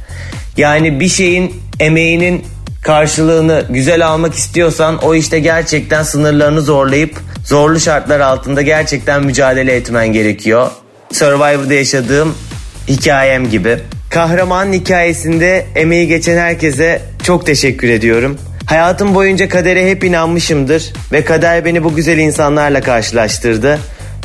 [0.57, 2.45] Yani bir şeyin emeğinin
[2.83, 10.13] karşılığını güzel almak istiyorsan o işte gerçekten sınırlarını zorlayıp zorlu şartlar altında gerçekten mücadele etmen
[10.13, 10.71] gerekiyor.
[11.13, 12.35] Survivor'da yaşadığım
[12.89, 13.79] hikayem gibi.
[14.11, 18.39] Kahramanın hikayesinde emeği geçen herkese çok teşekkür ediyorum.
[18.73, 23.79] Hayatım boyunca kadere hep inanmışımdır ve kader beni bu güzel insanlarla karşılaştırdı.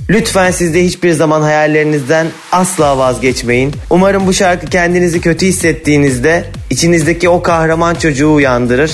[0.09, 3.73] Lütfen siz de hiçbir zaman hayallerinizden asla vazgeçmeyin.
[3.89, 8.91] Umarım bu şarkı kendinizi kötü hissettiğinizde içinizdeki o kahraman çocuğu uyandırır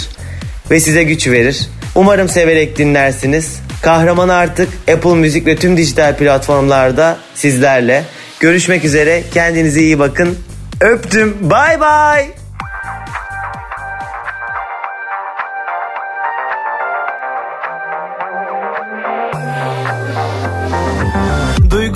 [0.72, 1.68] ve size güç verir.
[1.95, 3.60] Umarım severek dinlersiniz.
[3.82, 8.04] Kahraman artık Apple Müzik ve tüm dijital platformlarda sizlerle.
[8.39, 9.24] Görüşmek üzere.
[9.34, 10.38] Kendinize iyi bakın.
[10.82, 11.38] Öptüm.
[11.41, 12.43] Bay bay.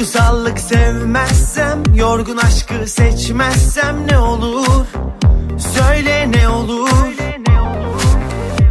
[0.08, 4.86] Duygusallık sevmezsem Yorgun aşkı seçmezsem ne olur?
[5.76, 6.90] Söyle ne olur?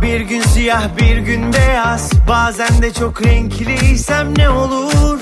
[0.03, 5.21] Bir gün siyah bir gün beyaz Bazen de çok renkliysem ne olur?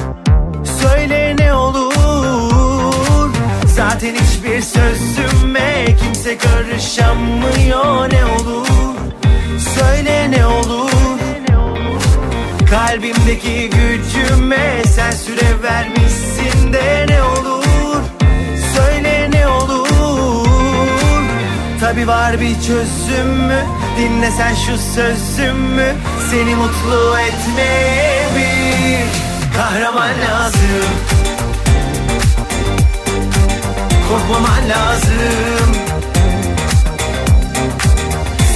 [0.83, 3.31] Söyle ne olur?
[3.67, 8.67] Zaten hiçbir sözüme kimse karışamıyor ne olur?
[9.59, 10.95] Söyle ne olur
[12.75, 17.65] Kalbimdeki gücüme sen süre vermişsin de ne olur?
[18.77, 20.47] Söyle ne olur?
[21.81, 23.65] Tabi var bir çözümü
[23.99, 25.95] Dinle sen şu sözümü
[26.31, 30.91] Seni mutlu etmeye bir kahraman lazım.
[34.09, 35.77] Korkmaman lazım.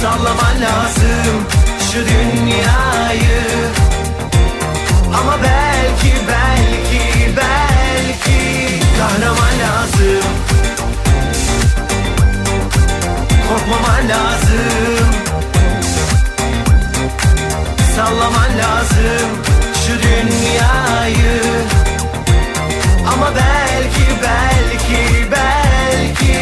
[0.01, 1.45] Sallaman lazım
[1.93, 3.49] şu dünyayı
[5.13, 10.29] ama belki belki belki kahraman lazım.
[13.49, 15.07] Korkmaman lazım.
[17.95, 19.29] Sallaman lazım
[19.87, 21.41] şu dünyayı.
[23.13, 26.37] Ama belki belki belki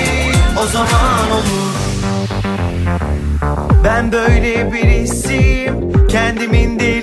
[0.64, 1.78] o zaman olur.
[3.84, 6.97] Ben böyle birisiyim kendimin olur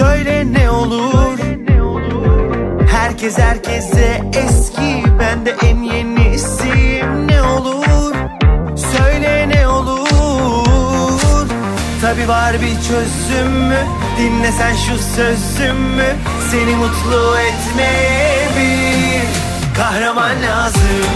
[0.00, 1.38] Söyle ne olur.
[2.90, 8.14] Herkes herkese eski ben de en yenisiyim ne olur?
[8.76, 11.48] Söyle ne olur.
[12.00, 13.78] Tabi var bir çözümü
[14.18, 16.16] Dinle sen şu sözümü
[16.50, 21.10] Seni mutlu etmeye bir kahraman lazım.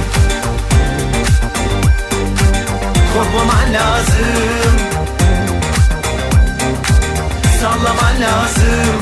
[3.15, 4.94] Korkmaman lazım
[7.65, 8.95] Sallaman lazım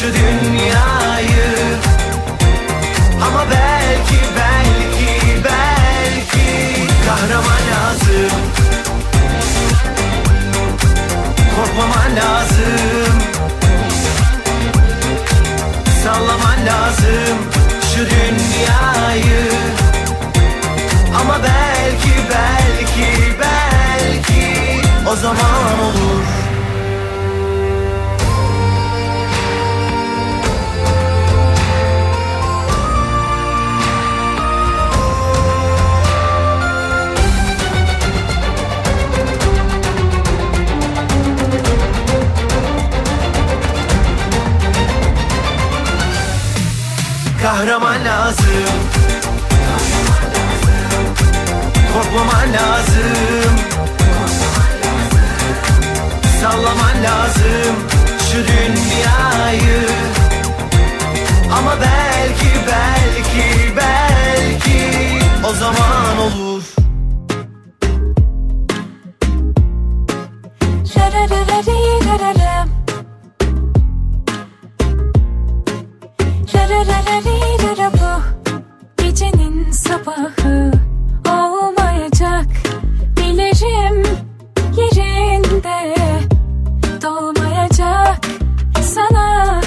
[0.00, 1.78] şu dünyayı.
[3.26, 8.38] Ama belki belki belki kahraman lazım.
[11.56, 13.18] Korkmaman lazım.
[16.04, 17.38] Sallaman lazım
[17.94, 19.50] şu dünyayı.
[21.20, 26.41] Ama belki belki belki o zaman olur
[47.42, 48.72] kahraman lazım.
[51.94, 53.54] Korkmaman lazım.
[56.40, 57.74] Sallaman lazım
[58.32, 59.88] şu dünyayı.
[61.58, 64.80] Ama belki belki belki
[65.44, 66.62] o zaman olur.
[70.96, 72.31] Rarararariraram.
[72.31, 72.31] Rararararirara
[79.92, 80.70] sabahı
[81.28, 82.46] olmayacak.
[83.16, 84.02] Bilirim
[84.76, 85.94] yerinde
[87.02, 88.26] dolmayacak
[88.82, 89.60] Sana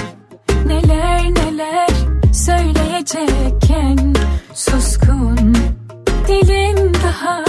[0.66, 1.88] neler neler
[2.32, 4.14] söyleyecekken
[4.54, 5.54] Suskun
[6.28, 7.44] dilim daha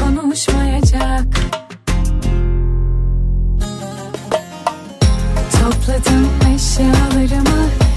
[0.00, 1.26] konuşmayacak.
[5.52, 7.87] Topladım eşyalarımı.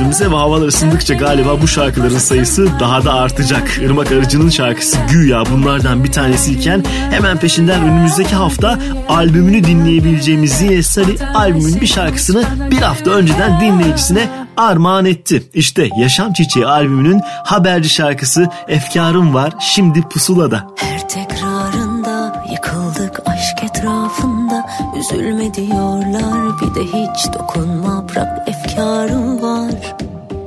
[0.00, 3.78] Üstümüze ve havalar ısındıkça galiba bu şarkıların sayısı daha da artacak.
[3.78, 8.78] Irmak Arıcı'nın şarkısı Güya bunlardan bir tanesiyken hemen peşinden önümüzdeki hafta
[9.08, 15.42] albümünü dinleyebileceğimiz Ziye Sarı albümün bir şarkısını bir hafta önceden dinleyicisine armağan etti.
[15.54, 20.66] İşte Yaşam Çiçeği albümünün haberci şarkısı Efkarım var şimdi pusulada.
[20.76, 24.66] Her tekrarında yıkıldık aşk etrafında
[24.98, 29.94] Üzülme diyorlar bir de hiç dokunma bırak efkarım var.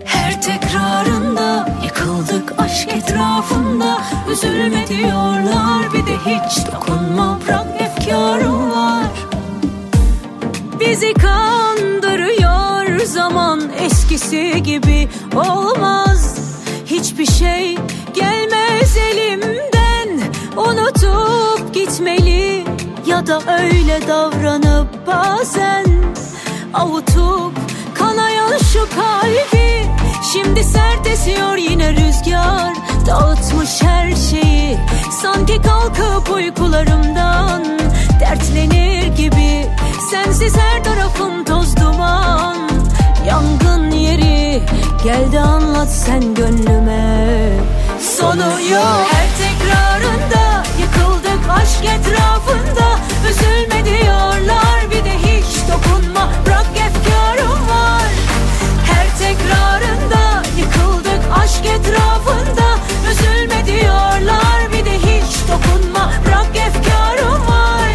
[0.06, 3.98] Her tekrarında yıkıldık aşk etrafında.
[4.32, 9.08] Üzülme diyorlar bir de hiç dokunma bırak efkarım var.
[10.80, 16.38] Bizi kandırıyor zaman eskisi gibi olmaz.
[16.86, 17.78] Hiçbir şey
[18.14, 20.22] gelmez elimden
[20.58, 22.64] Unutup gitmeli.
[23.08, 25.86] Ya da öyle davranıp bazen
[26.74, 27.54] Avutup
[28.15, 29.90] kanayan şu kalbi
[30.34, 32.73] Şimdi sert esiyor yine rüzgar.
[33.07, 34.77] Dağıtmış her şeyi
[35.22, 37.64] Sanki kalkıp uykularımdan.
[38.19, 39.68] Dertlenir gibi
[40.11, 42.57] Sensiz her tarafım toz duman.
[43.27, 44.64] Yangın yeri
[45.03, 47.49] Geldi anlat sen gönlüme.
[48.18, 49.07] Sonu yok.
[49.11, 52.99] Her tekrarında Yıkıldık aşk etrafında.
[53.30, 55.33] Üzülme diyorlar Bir de hiç
[55.74, 58.12] dokunma Bırak efkarım var.
[58.86, 62.68] Her tekrarında Yıkıldık aşk etrafında.
[63.12, 67.94] Üzülme diyorlar Bir de hiç dokunma Bırak efkarım var.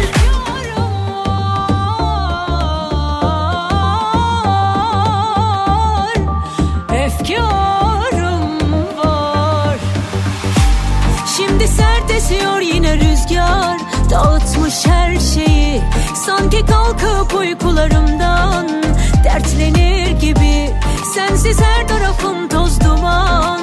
[6.93, 8.61] Efkarım
[8.97, 9.77] var.
[11.37, 13.77] Şimdi sert esiyor yine rüzgar.
[14.09, 15.48] Dağıtmış her şeyi
[16.25, 18.67] Sanki kalkıp uykularımdan
[19.23, 20.73] Dertlenir gibi.
[21.15, 23.61] Sensiz her tarafım toz duman.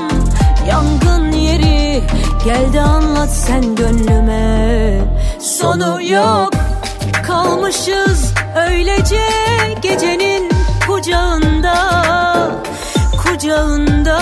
[0.68, 2.02] Yangın yeri
[2.44, 5.00] Geldi anlat sen gönlüme.
[5.40, 6.50] Sonu yok
[7.26, 9.20] Kalmışız öylece
[9.82, 10.50] gecenin
[10.86, 11.76] kucağında.
[13.22, 14.18] Kucağında.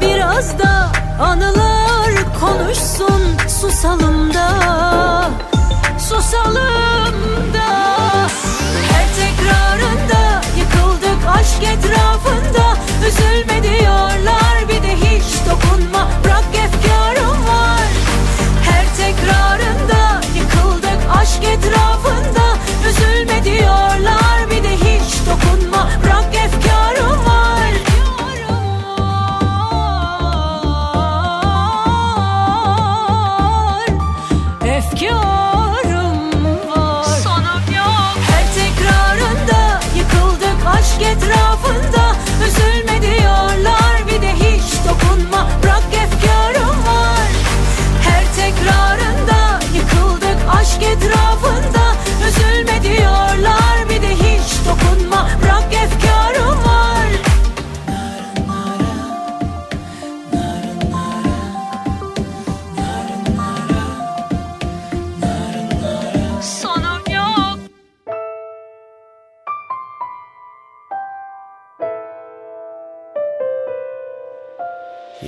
[0.00, 4.33] Biraz da anılar konuşsun susalım
[6.24, 8.28] da Susalım da
[8.92, 12.76] Her tekrarında yıkıldık aşk etrafında.
[13.08, 16.08] Üzülme diyorlar bir de hiç dokunma.
[16.24, 17.88] Bırak efkarım var.
[18.62, 22.56] Her tekrarında yıkıldık aşk etrafında.
[22.88, 25.88] Üzülme diyorlar bir de hiç dokunma.
[26.04, 26.33] Bırak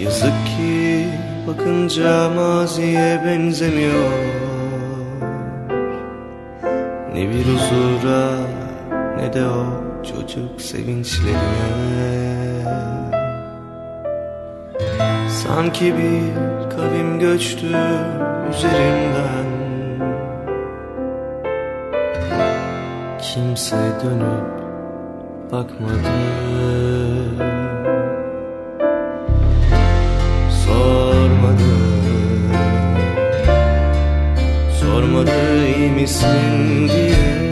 [0.04, 1.08] Yazık ki
[1.46, 4.10] bakınca maziye benzemiyor.
[7.14, 8.30] Ne bir huzura
[9.16, 9.64] ne de o
[10.02, 12.26] çocuk sevinçlerine.
[15.28, 17.66] Sanki bir kavim göçtü
[18.50, 19.46] üzerimden
[23.20, 24.56] Kimse dönüp
[25.52, 26.36] bakmadı
[35.16, 37.45] Sormadı iyi misin diye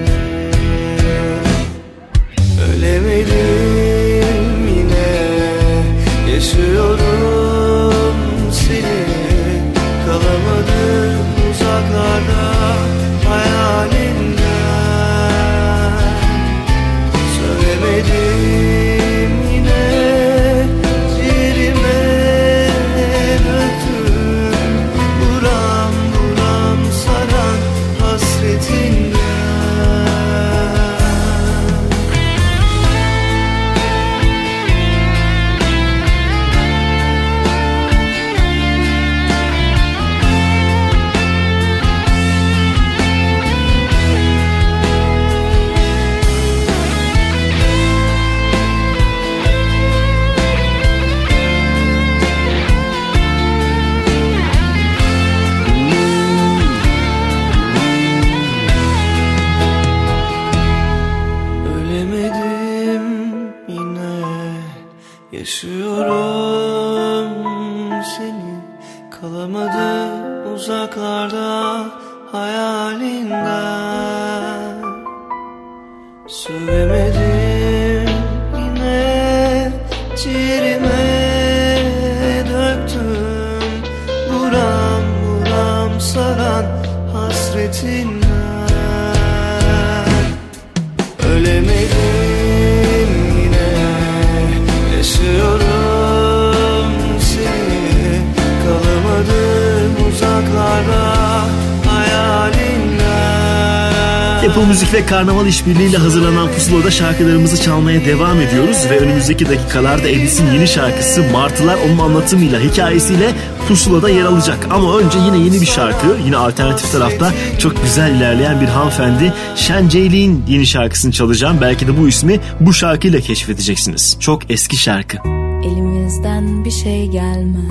[105.45, 111.79] Karnaval işbirliğiyle hazırlanan Pusula'da şarkılarımızı çalmaya devam ediyoruz ve önümüzdeki dakikalarda Edis'in yeni şarkısı Martılar
[111.87, 113.33] onun anlatımıyla, hikayesiyle
[113.69, 114.67] Pusula'da yer alacak.
[114.71, 119.89] Ama önce yine yeni bir şarkı, yine alternatif tarafta çok güzel ilerleyen bir hanımefendi Şen
[119.89, 121.59] Ceyli'nin yeni şarkısını çalacağım.
[121.61, 124.17] Belki de bu ismi bu şarkıyla keşfedeceksiniz.
[124.21, 125.19] Çok eski şarkı.
[125.65, 127.71] Elimizden bir şey gelmez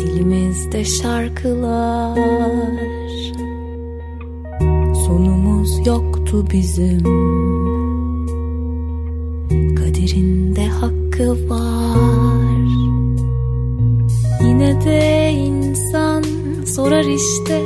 [0.00, 2.99] Dilimizde şarkılar
[5.86, 7.04] yoktu bizim.
[9.76, 12.60] Kaderinde hakkı var.
[14.42, 16.24] Yine de insan
[16.66, 17.60] sorar işte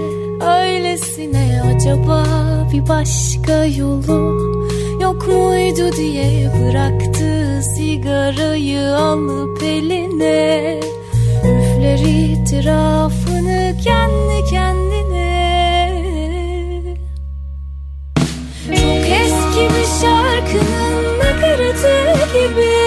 [0.61, 2.25] Öylesine acaba
[2.73, 4.55] bir başka yolu
[5.01, 5.97] Yok muydu?
[5.97, 10.81] diye bıraktı sigarayı alıp eline.
[11.39, 14.84] Üfler itirafını kendi kendine
[21.35, 22.84] nakaratı gibi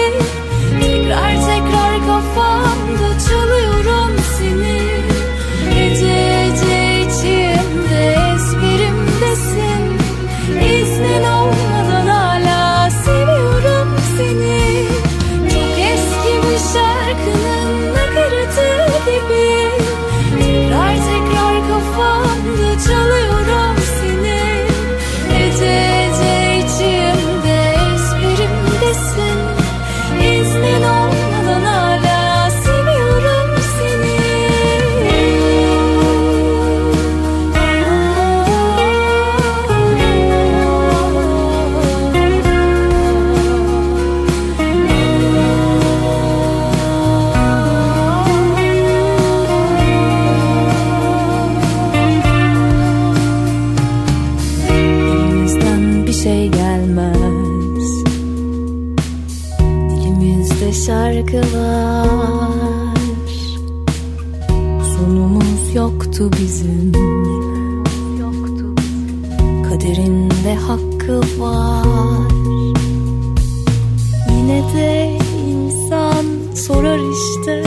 [74.30, 77.62] Yine de insan sorar işte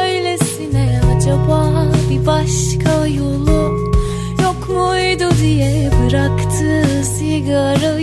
[0.00, 3.78] Öylesine acaba bir başka yolu
[4.42, 6.84] Yok muydu diye bıraktı
[7.18, 8.01] sigarayı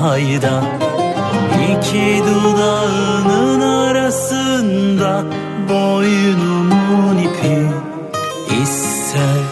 [0.00, 0.62] fayda
[1.70, 5.24] İki dudağının arasında
[5.68, 7.66] Boynumun ipi.
[8.62, 9.42] İster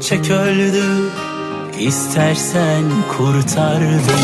[0.00, 1.10] çek öldür
[1.78, 2.84] İstersen
[3.18, 4.15] kurtar beni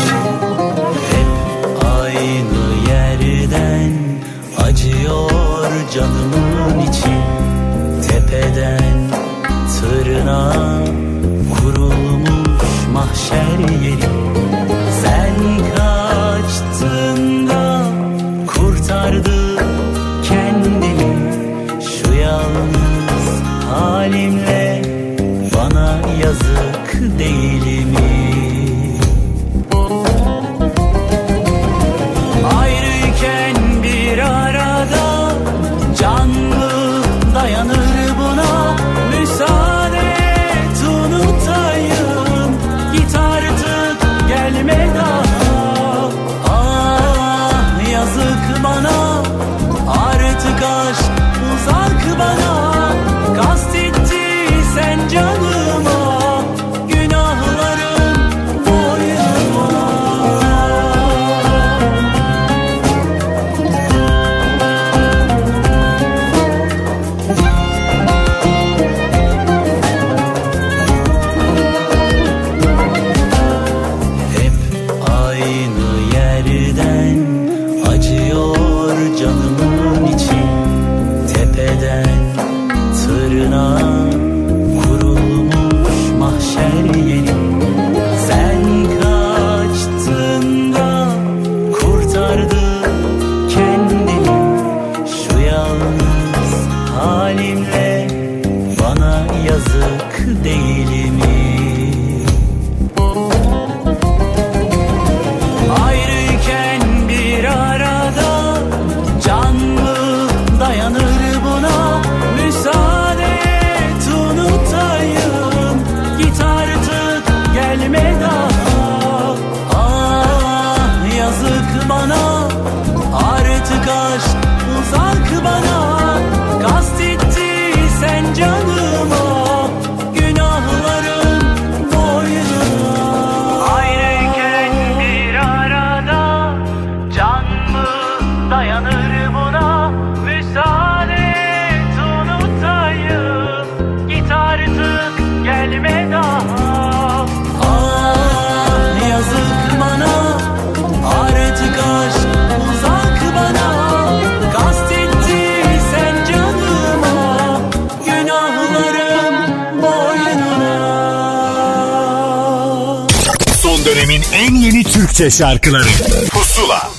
[165.13, 165.83] Türkçe şarkıları
[166.31, 166.89] Pusula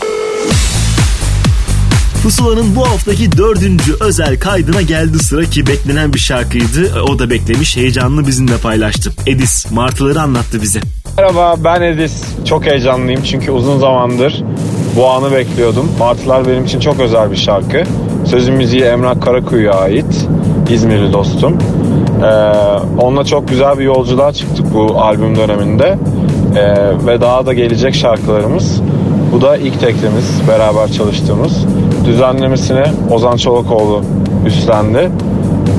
[2.22, 7.02] Pusula'nın bu haftaki dördüncü özel kaydına geldi sıra ki beklenen bir şarkıydı.
[7.02, 9.12] O da beklemiş heyecanlı bizimle paylaştı.
[9.26, 10.80] Edis martıları anlattı bize.
[11.18, 12.24] Merhaba ben Edis.
[12.44, 14.42] Çok heyecanlıyım çünkü uzun zamandır
[14.96, 15.92] bu anı bekliyordum.
[15.98, 17.82] Martılar benim için çok özel bir şarkı.
[18.26, 20.26] Sözün müziği Emrah Karakuyu'ya ait.
[20.70, 21.58] İzmirli dostum.
[22.22, 22.26] Ee,
[22.98, 25.98] onunla çok güzel bir yolculuğa çıktık bu albüm döneminde.
[26.56, 28.80] Ee, ve daha da gelecek şarkılarımız.
[29.32, 31.64] Bu da ilk teklimiz beraber çalıştığımız.
[32.04, 34.02] Düzenlemesini Ozan Çolakoğlu
[34.46, 35.10] üstlendi.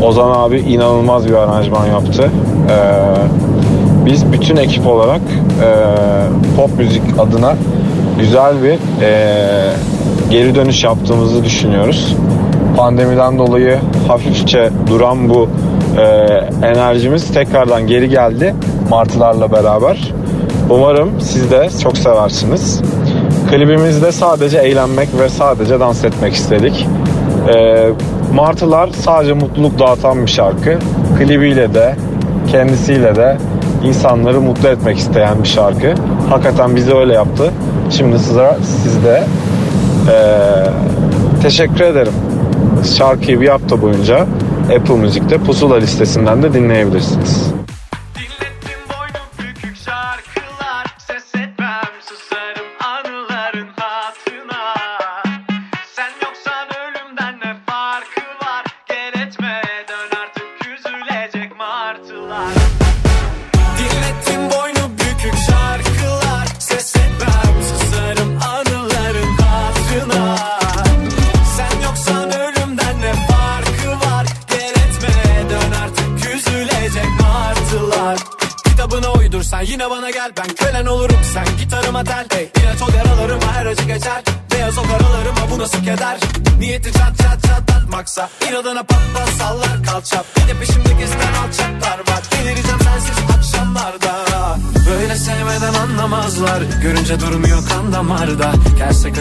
[0.02, 2.31] Ozan abi inanılmaz bir aranjman yaptı.
[2.69, 3.45] Ee,
[4.06, 5.22] biz bütün ekip olarak
[5.64, 5.69] e,
[6.57, 7.56] pop müzik adına
[8.19, 9.72] güzel bir e,
[10.30, 12.15] geri dönüş yaptığımızı düşünüyoruz.
[12.77, 13.77] Pandemiden dolayı
[14.07, 15.49] hafifçe duran bu
[15.97, 16.03] e,
[16.68, 18.56] enerjimiz tekrardan geri geldi
[18.89, 20.14] martılarla beraber.
[20.69, 22.81] Umarım siz de çok seversiniz.
[23.49, 26.87] Klibimizde sadece eğlenmek ve sadece dans etmek istedik.
[27.55, 27.87] E,
[28.33, 30.79] Martılar sadece mutluluk dağıtan bir şarkı.
[31.17, 31.95] Klibiyle de
[32.51, 33.37] kendisiyle de
[33.83, 35.93] insanları mutlu etmek isteyen bir şarkı.
[36.29, 37.51] Hakikaten bizi öyle yaptı.
[37.89, 39.23] Şimdi sıra sizde.
[40.11, 42.13] Ee, teşekkür ederim.
[42.97, 44.25] Şarkıyı bir hafta boyunca
[44.75, 47.55] Apple Müzik'te Pusula listesinden de dinleyebilirsiniz.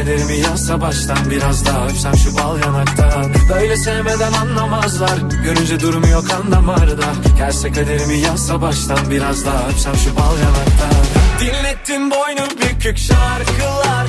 [0.04, 6.28] Gelse kaderimi yazsa baştan Biraz daha öpsem şu bal yanaktan Böyle sevmeden anlamazlar Görünce durmuyor
[6.28, 7.04] kan damarda.
[7.38, 11.04] Gelse kaderimi yazsa baştan Biraz daha öpsem şu bal yanaktan
[11.40, 14.06] Dinlettin boynu bükük şarkılar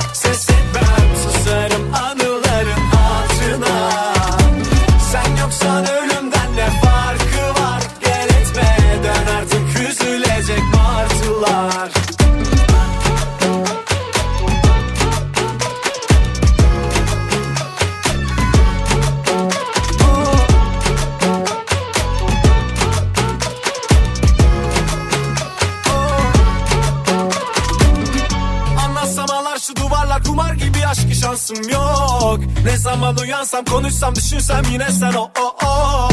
[33.56, 36.08] zaman uyansam konuşsam düşünsem yine sen o o o.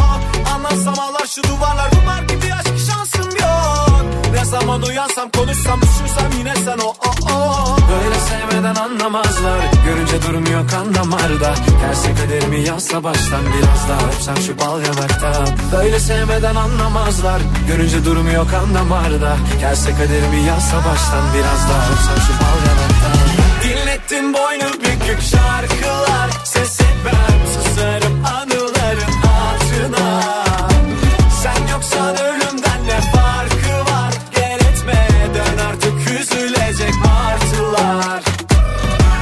[0.55, 4.05] Anlatsam ağlar şu duvarlar kumar gibi aşkı şansım yok.
[4.33, 7.77] Ne zaman uyansam konuşsam düşünsem yine sen o o o.
[7.91, 14.59] Böyle sevmeden anlamazlar Görünce durmuyor kan damarda Gelse kaderimi yazsa baştan Biraz daha öpsem şu
[14.59, 21.83] bal yanaktan Böyle sevmeden anlamazlar Görünce durmuyor kan damarda Gelse kaderimi yazsa baştan Biraz daha
[21.91, 23.17] öpsem şu bal yanaktan
[23.63, 26.29] Dinlettin boynu bükük şarkılar
[27.73, 30.21] Susarım anıların altına
[31.43, 34.13] Sen yoksan ölümden ne farkı var?
[34.35, 38.23] Gel etme dön artık üzülecek martılar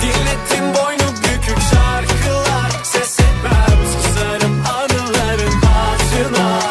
[0.01, 2.71] Dinlettin boynu bükük şarkılar.
[2.83, 6.61] Ses etmem susarım anıların altına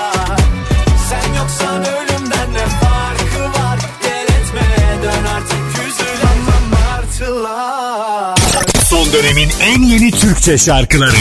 [1.10, 3.78] Sen yoksan ölümden ne farkı var?
[4.02, 4.68] Gel etme
[5.02, 8.36] dön artık üzülecek martılar
[8.84, 11.16] Son dönemin en yeni Türkçe şarkıları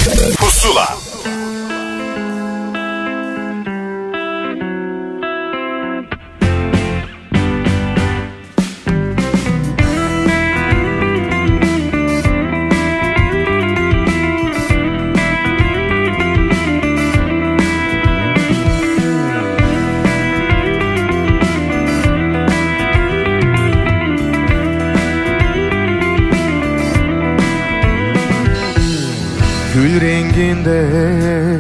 [30.66, 31.58] renginde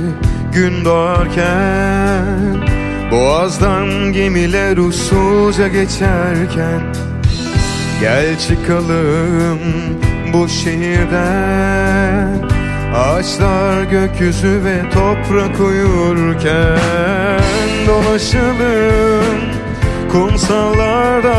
[0.54, 2.58] gün doğarken
[3.12, 6.82] Boğazdan gemiler usulca geçerken
[8.02, 9.60] Gel çıkalım
[10.34, 11.70] bu şehirden
[12.96, 16.80] Ağaçlar gökyüzü ve toprak uyurken
[17.88, 19.40] Dolaşalım
[20.12, 21.36] kumsallarda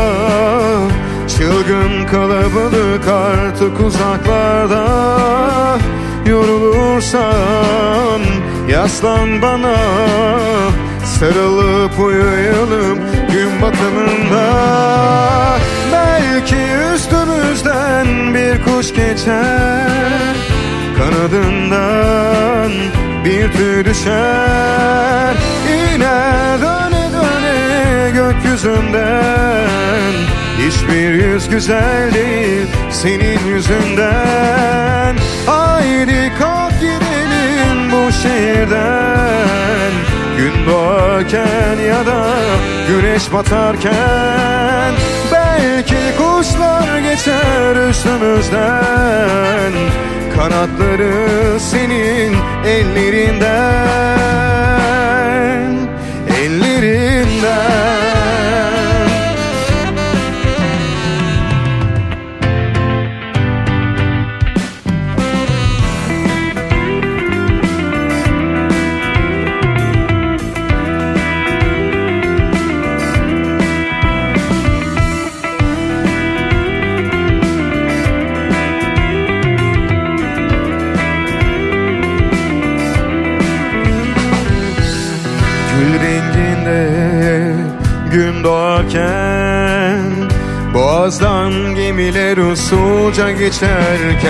[1.27, 5.11] Çılgın kalabalık artık uzaklarda
[6.25, 8.21] Yorulursan
[8.69, 9.75] yaslan bana
[11.05, 12.99] Sarılıp uyuyalım
[13.31, 14.45] gün batımında.
[15.91, 16.55] Belki
[16.95, 20.35] üstümüzden bir kuş geçer
[20.97, 22.71] Kanadından
[23.25, 25.35] bir tüy düşer.
[25.95, 29.31] İner döne döne gökyüzünden
[30.57, 32.67] Hiçbir yüz güzel değil
[33.01, 35.15] senin yüzünden.
[35.45, 39.91] Haydi kalk gidelim bu şehirden.
[40.37, 42.27] Gün doğarken ya da
[42.87, 44.93] güneş batarken
[45.31, 49.73] Belki kuşlar geçer üstümüzden.
[50.35, 54.20] Kanatları senin ellerinden
[93.11, 94.21] usulca geçerken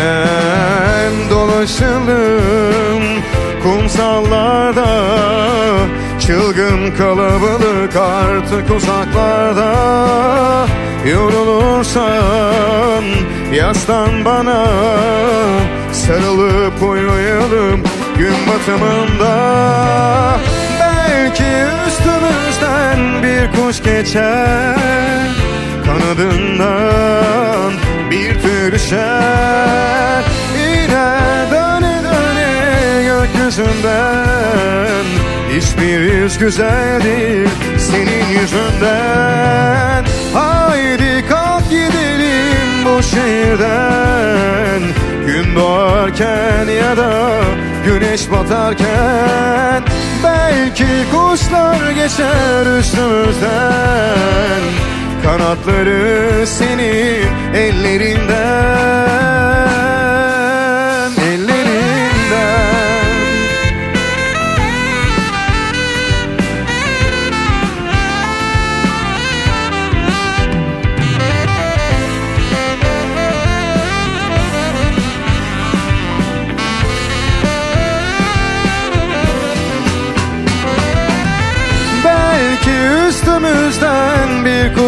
[1.30, 3.04] Dolaşalım
[3.64, 5.08] kumsallarda.
[6.20, 9.76] Çılgın kalabalık artık uzaklarda.
[11.12, 13.04] Yorulursan
[13.54, 14.68] yaslan bana
[15.92, 17.84] Sarılıp uyuyalım
[18.18, 19.34] gün batımında.
[20.80, 21.44] Belki
[21.88, 24.78] üstümüzden bir kuş geçer
[25.86, 27.81] Kanadından
[28.62, 30.24] bir tür şer
[30.58, 31.08] Yine
[31.52, 35.06] döne döne gökyüzünden.
[35.50, 40.06] Hiçbir yüz güzel değil senin yüzünden.
[40.34, 44.82] Haydi kalk gidelim bu şehirden.
[45.26, 47.42] Gün doğarken ya da
[47.86, 49.84] güneş batarken
[50.24, 54.62] Belki kuşlar geçer üstümüzden
[55.24, 59.02] Kanatları senin ellerinden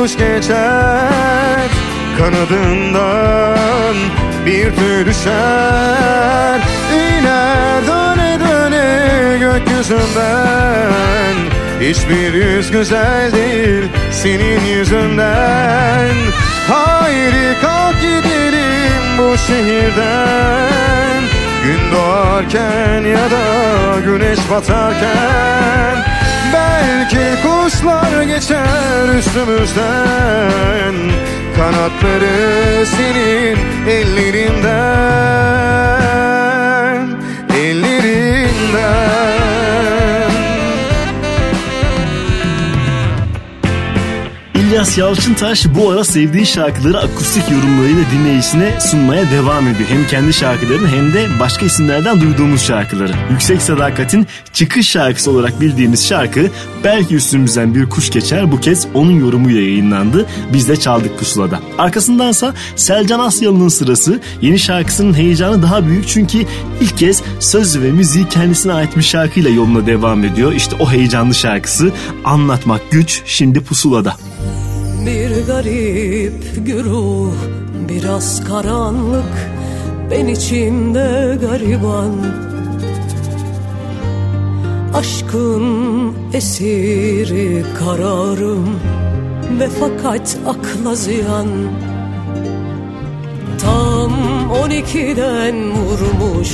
[0.03, 1.69] kuş geçer.
[2.17, 3.95] Kanadından
[4.45, 6.59] bir tüy düşer.
[6.93, 11.35] İner döne döne gökyüzünden.
[11.81, 16.09] Hiçbir yüz güzel değil senin yüzünden.
[16.67, 21.23] Haydi kalk gidelim bu şehirden.
[21.63, 25.43] Gün doğarken ya da güneş batarken
[26.53, 30.95] Belki kuşlar geçer üstümüzden.
[31.57, 33.57] Kanatları senin
[33.89, 35.23] ellerinden
[37.57, 39.13] Ellerinden
[44.73, 49.89] İlyas Yalçıntaş bu ara sevdiği şarkıları akustik yorumlarıyla dinleyicisine sunmaya devam ediyor.
[49.89, 53.13] Hem kendi şarkılarını hem de başka isimlerden duyduğumuz şarkıları.
[53.31, 56.49] Yüksek Sadakat'in çıkış şarkısı olarak bildiğimiz şarkı
[56.83, 60.25] Belki üstümüzden bir kuş geçer bu kez onun yorumuyla yayınlandı.
[60.53, 61.59] Biz de çaldık pusulada.
[61.77, 66.45] Arkasındansa Selcan Asyalı'nın sırası yeni şarkısının heyecanı daha büyük çünkü
[66.81, 70.53] ilk kez söz ve müziği kendisine ait bir şarkıyla yoluna devam ediyor.
[70.53, 71.91] İşte o heyecanlı şarkısı
[72.23, 74.15] Anlatmak Güç şimdi pusulada.
[75.05, 77.33] Bir garip güruh
[77.89, 79.51] biraz karanlık
[80.11, 82.11] ben içimde gariban.
[84.93, 85.63] Aşkın
[86.33, 88.69] esiri kararım
[89.59, 91.47] ve fakat akla ziyan.
[93.61, 94.11] Tam
[94.51, 96.49] on ikiden vurmuş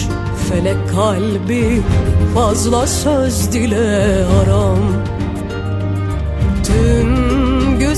[0.50, 1.82] felek kalbi
[2.36, 4.80] fazla söz dile haram.
[6.64, 7.09] Tüm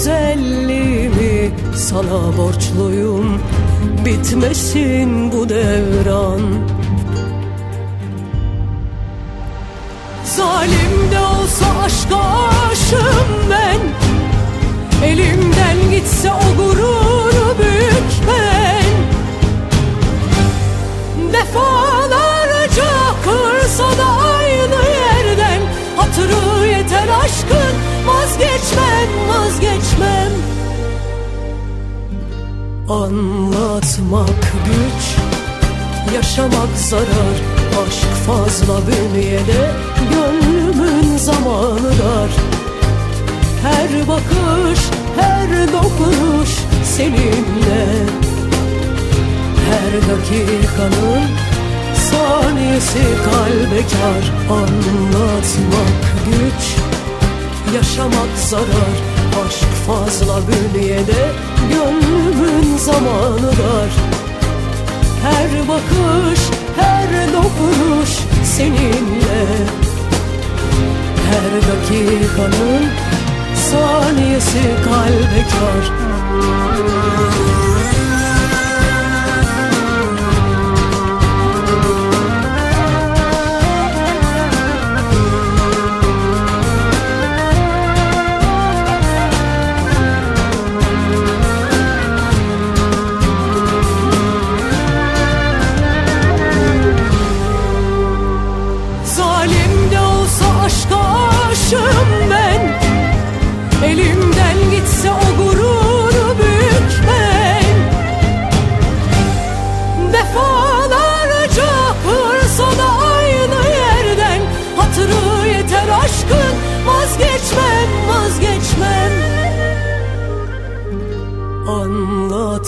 [0.02, 3.42] güzelliğimi sana borçluyum.
[4.06, 6.42] Bitmesin bu devran.
[10.24, 12.18] Zalim de olsa aşka
[12.72, 13.80] aşığım ben.
[15.08, 18.84] Elimden gitse o gururu büyük ben.
[21.34, 22.92] Defalarca
[23.24, 24.06] kırsa da
[24.36, 25.62] aynı yerden
[25.98, 30.32] Hatırı yeter aşkın vazgeçmem vazgeçmem.
[32.90, 35.16] Anlatmak güç
[36.16, 37.38] Yaşamak zarar.
[37.88, 39.72] Aşk fazla bünyede
[40.12, 42.32] Gönlümün zamanı dar.
[43.64, 44.80] Her bakış
[45.20, 46.50] Her dokunuş
[46.84, 47.86] Seninle.
[49.68, 51.24] Her dakikanın
[51.94, 54.56] Saniyesi kalbe kar.
[54.56, 56.91] Anlatmak güç
[57.76, 58.98] Yaşamak zarar.
[59.46, 61.32] Aşk fazla bünyede
[61.70, 63.92] Gönlümün zamanı dar.
[65.24, 66.40] Her bakış
[66.76, 68.10] Her dokunuş
[68.44, 69.46] Seninle.
[71.32, 72.86] Her dakikanın
[73.56, 76.12] Saniyesi kalbe kar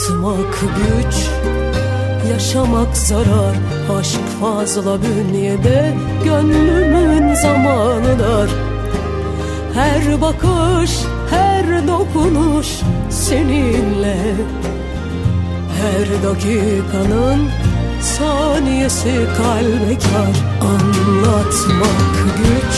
[0.10, 1.16] Anlatmak güç
[2.32, 3.56] Yaşamak zarar.
[4.00, 5.94] Aşk fazla bünyede
[6.24, 8.50] Gönlümün zamanı dar
[9.74, 10.92] Her bakış
[11.30, 12.68] Her dokunuş
[13.10, 14.18] Seninle.
[15.82, 17.50] Her dakikanın
[18.02, 20.36] saniyesi kalbe kar.
[20.62, 22.76] Anlatmak güç,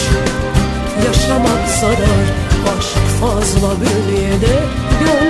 [1.08, 2.28] yaşamak zarar.
[2.78, 4.64] Aşk fazla bünyede,
[5.00, 5.25] gönlümün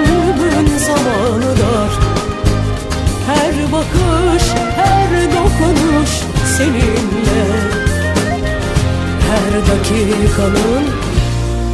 [10.35, 10.85] dakikanın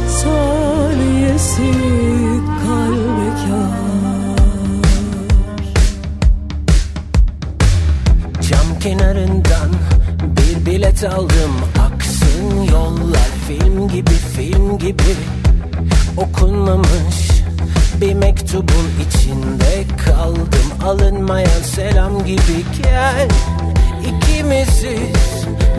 [0.08, 1.72] saniyesi
[2.64, 3.28] kalbe
[8.50, 9.70] Cam kenarından
[10.22, 11.52] bir bilet aldım.
[11.80, 15.16] Aksın yollar film gibi film gibi.
[16.16, 17.42] Okunmamış
[18.00, 20.86] bir mektubun içinde kaldım.
[20.86, 23.28] Alınmayan selam gibi gel.
[24.06, 25.31] İkimiziz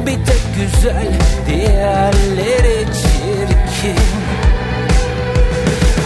[0.06, 1.08] bir tek güzel
[1.48, 4.04] Diğerleri çirkin.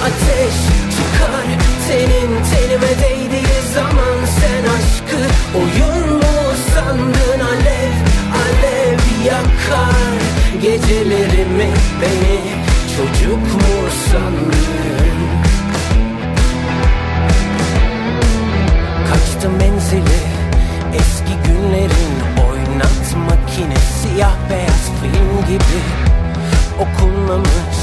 [0.06, 0.58] Ateş
[0.96, 1.48] çıkar
[1.88, 5.22] tenin tenime değdiği zaman Sen aşkı
[5.58, 7.40] oyun mu sandın?
[7.40, 7.96] Alev
[8.44, 10.18] alev yakar
[10.62, 11.70] Gecelerimi
[12.02, 12.40] beni
[12.98, 15.18] çocuk mu sandın?
[19.10, 20.20] Kaçtı menzili
[20.94, 22.27] eski günlerin
[22.78, 25.80] oynat makine Siyah beyaz film gibi
[26.80, 27.78] okunmamış.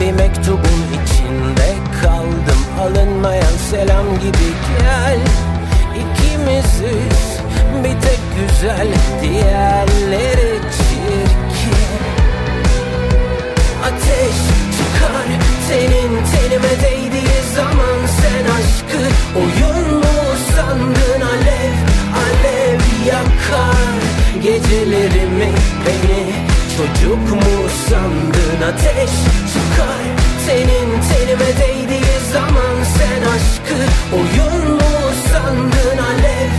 [0.00, 4.48] Bir mektubun içinde kaldım Alınmayan selam gibi.
[4.78, 5.18] Gel
[5.94, 7.38] İkimiziz
[7.84, 8.88] bir tek güzel
[9.22, 11.92] Diğerleri çirkin.
[13.84, 14.36] Ateş
[14.76, 15.26] çıkar
[15.68, 20.04] senin tenime değdiği zaman Sen aşkı oyun mu
[20.56, 21.20] sandın?
[21.20, 21.74] Alev
[22.14, 22.61] alev
[23.06, 24.00] yakar
[24.42, 25.50] Gecelerimi
[25.86, 26.22] beni.
[26.76, 29.10] Çocuk mu sandın Ateş
[29.52, 30.02] çıkar?
[30.46, 33.78] Senin tenime değdiği zaman Sen aşkı
[34.14, 35.98] oyun mu sandın?
[35.98, 36.52] Alev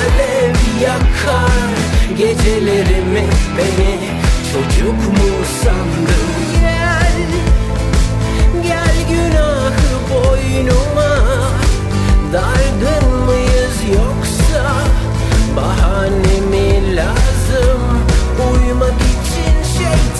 [0.00, 1.70] alev yakar
[2.18, 3.24] Gecelerimi
[3.58, 4.20] beni.
[4.52, 5.30] Çocuk mu
[5.62, 6.30] sandın?
[6.60, 7.16] Gel,
[8.62, 11.10] gel günahı boynuma.
[12.32, 12.99] Dargın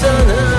[0.00, 0.49] için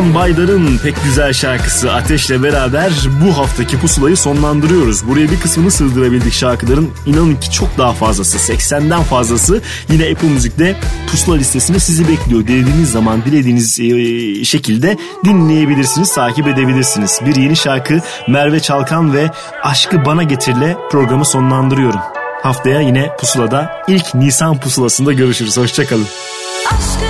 [0.00, 2.92] Can Baydar'ın pek güzel şarkısı Ateş'le beraber
[3.24, 5.08] bu haftaki pusulayı sonlandırıyoruz.
[5.08, 6.90] Buraya bir kısmını sığdırabildik şarkıların.
[7.06, 9.62] İnanın ki çok daha fazlası, 80'den fazlası
[9.92, 10.76] yine Apple Müzik'te
[11.10, 12.46] pusula listesinde sizi bekliyor.
[12.46, 17.20] Dilediğiniz zaman, dilediğiniz e, şekilde dinleyebilirsiniz, takip edebilirsiniz.
[17.26, 19.30] Bir yeni şarkı Merve Çalkan ve
[19.62, 22.00] Aşkı Bana Getir'le programı sonlandırıyorum.
[22.42, 25.56] Haftaya yine pusulada ilk Nisan pusulasında görüşürüz.
[25.56, 26.06] Hoşçakalın.
[26.66, 27.09] Aşkı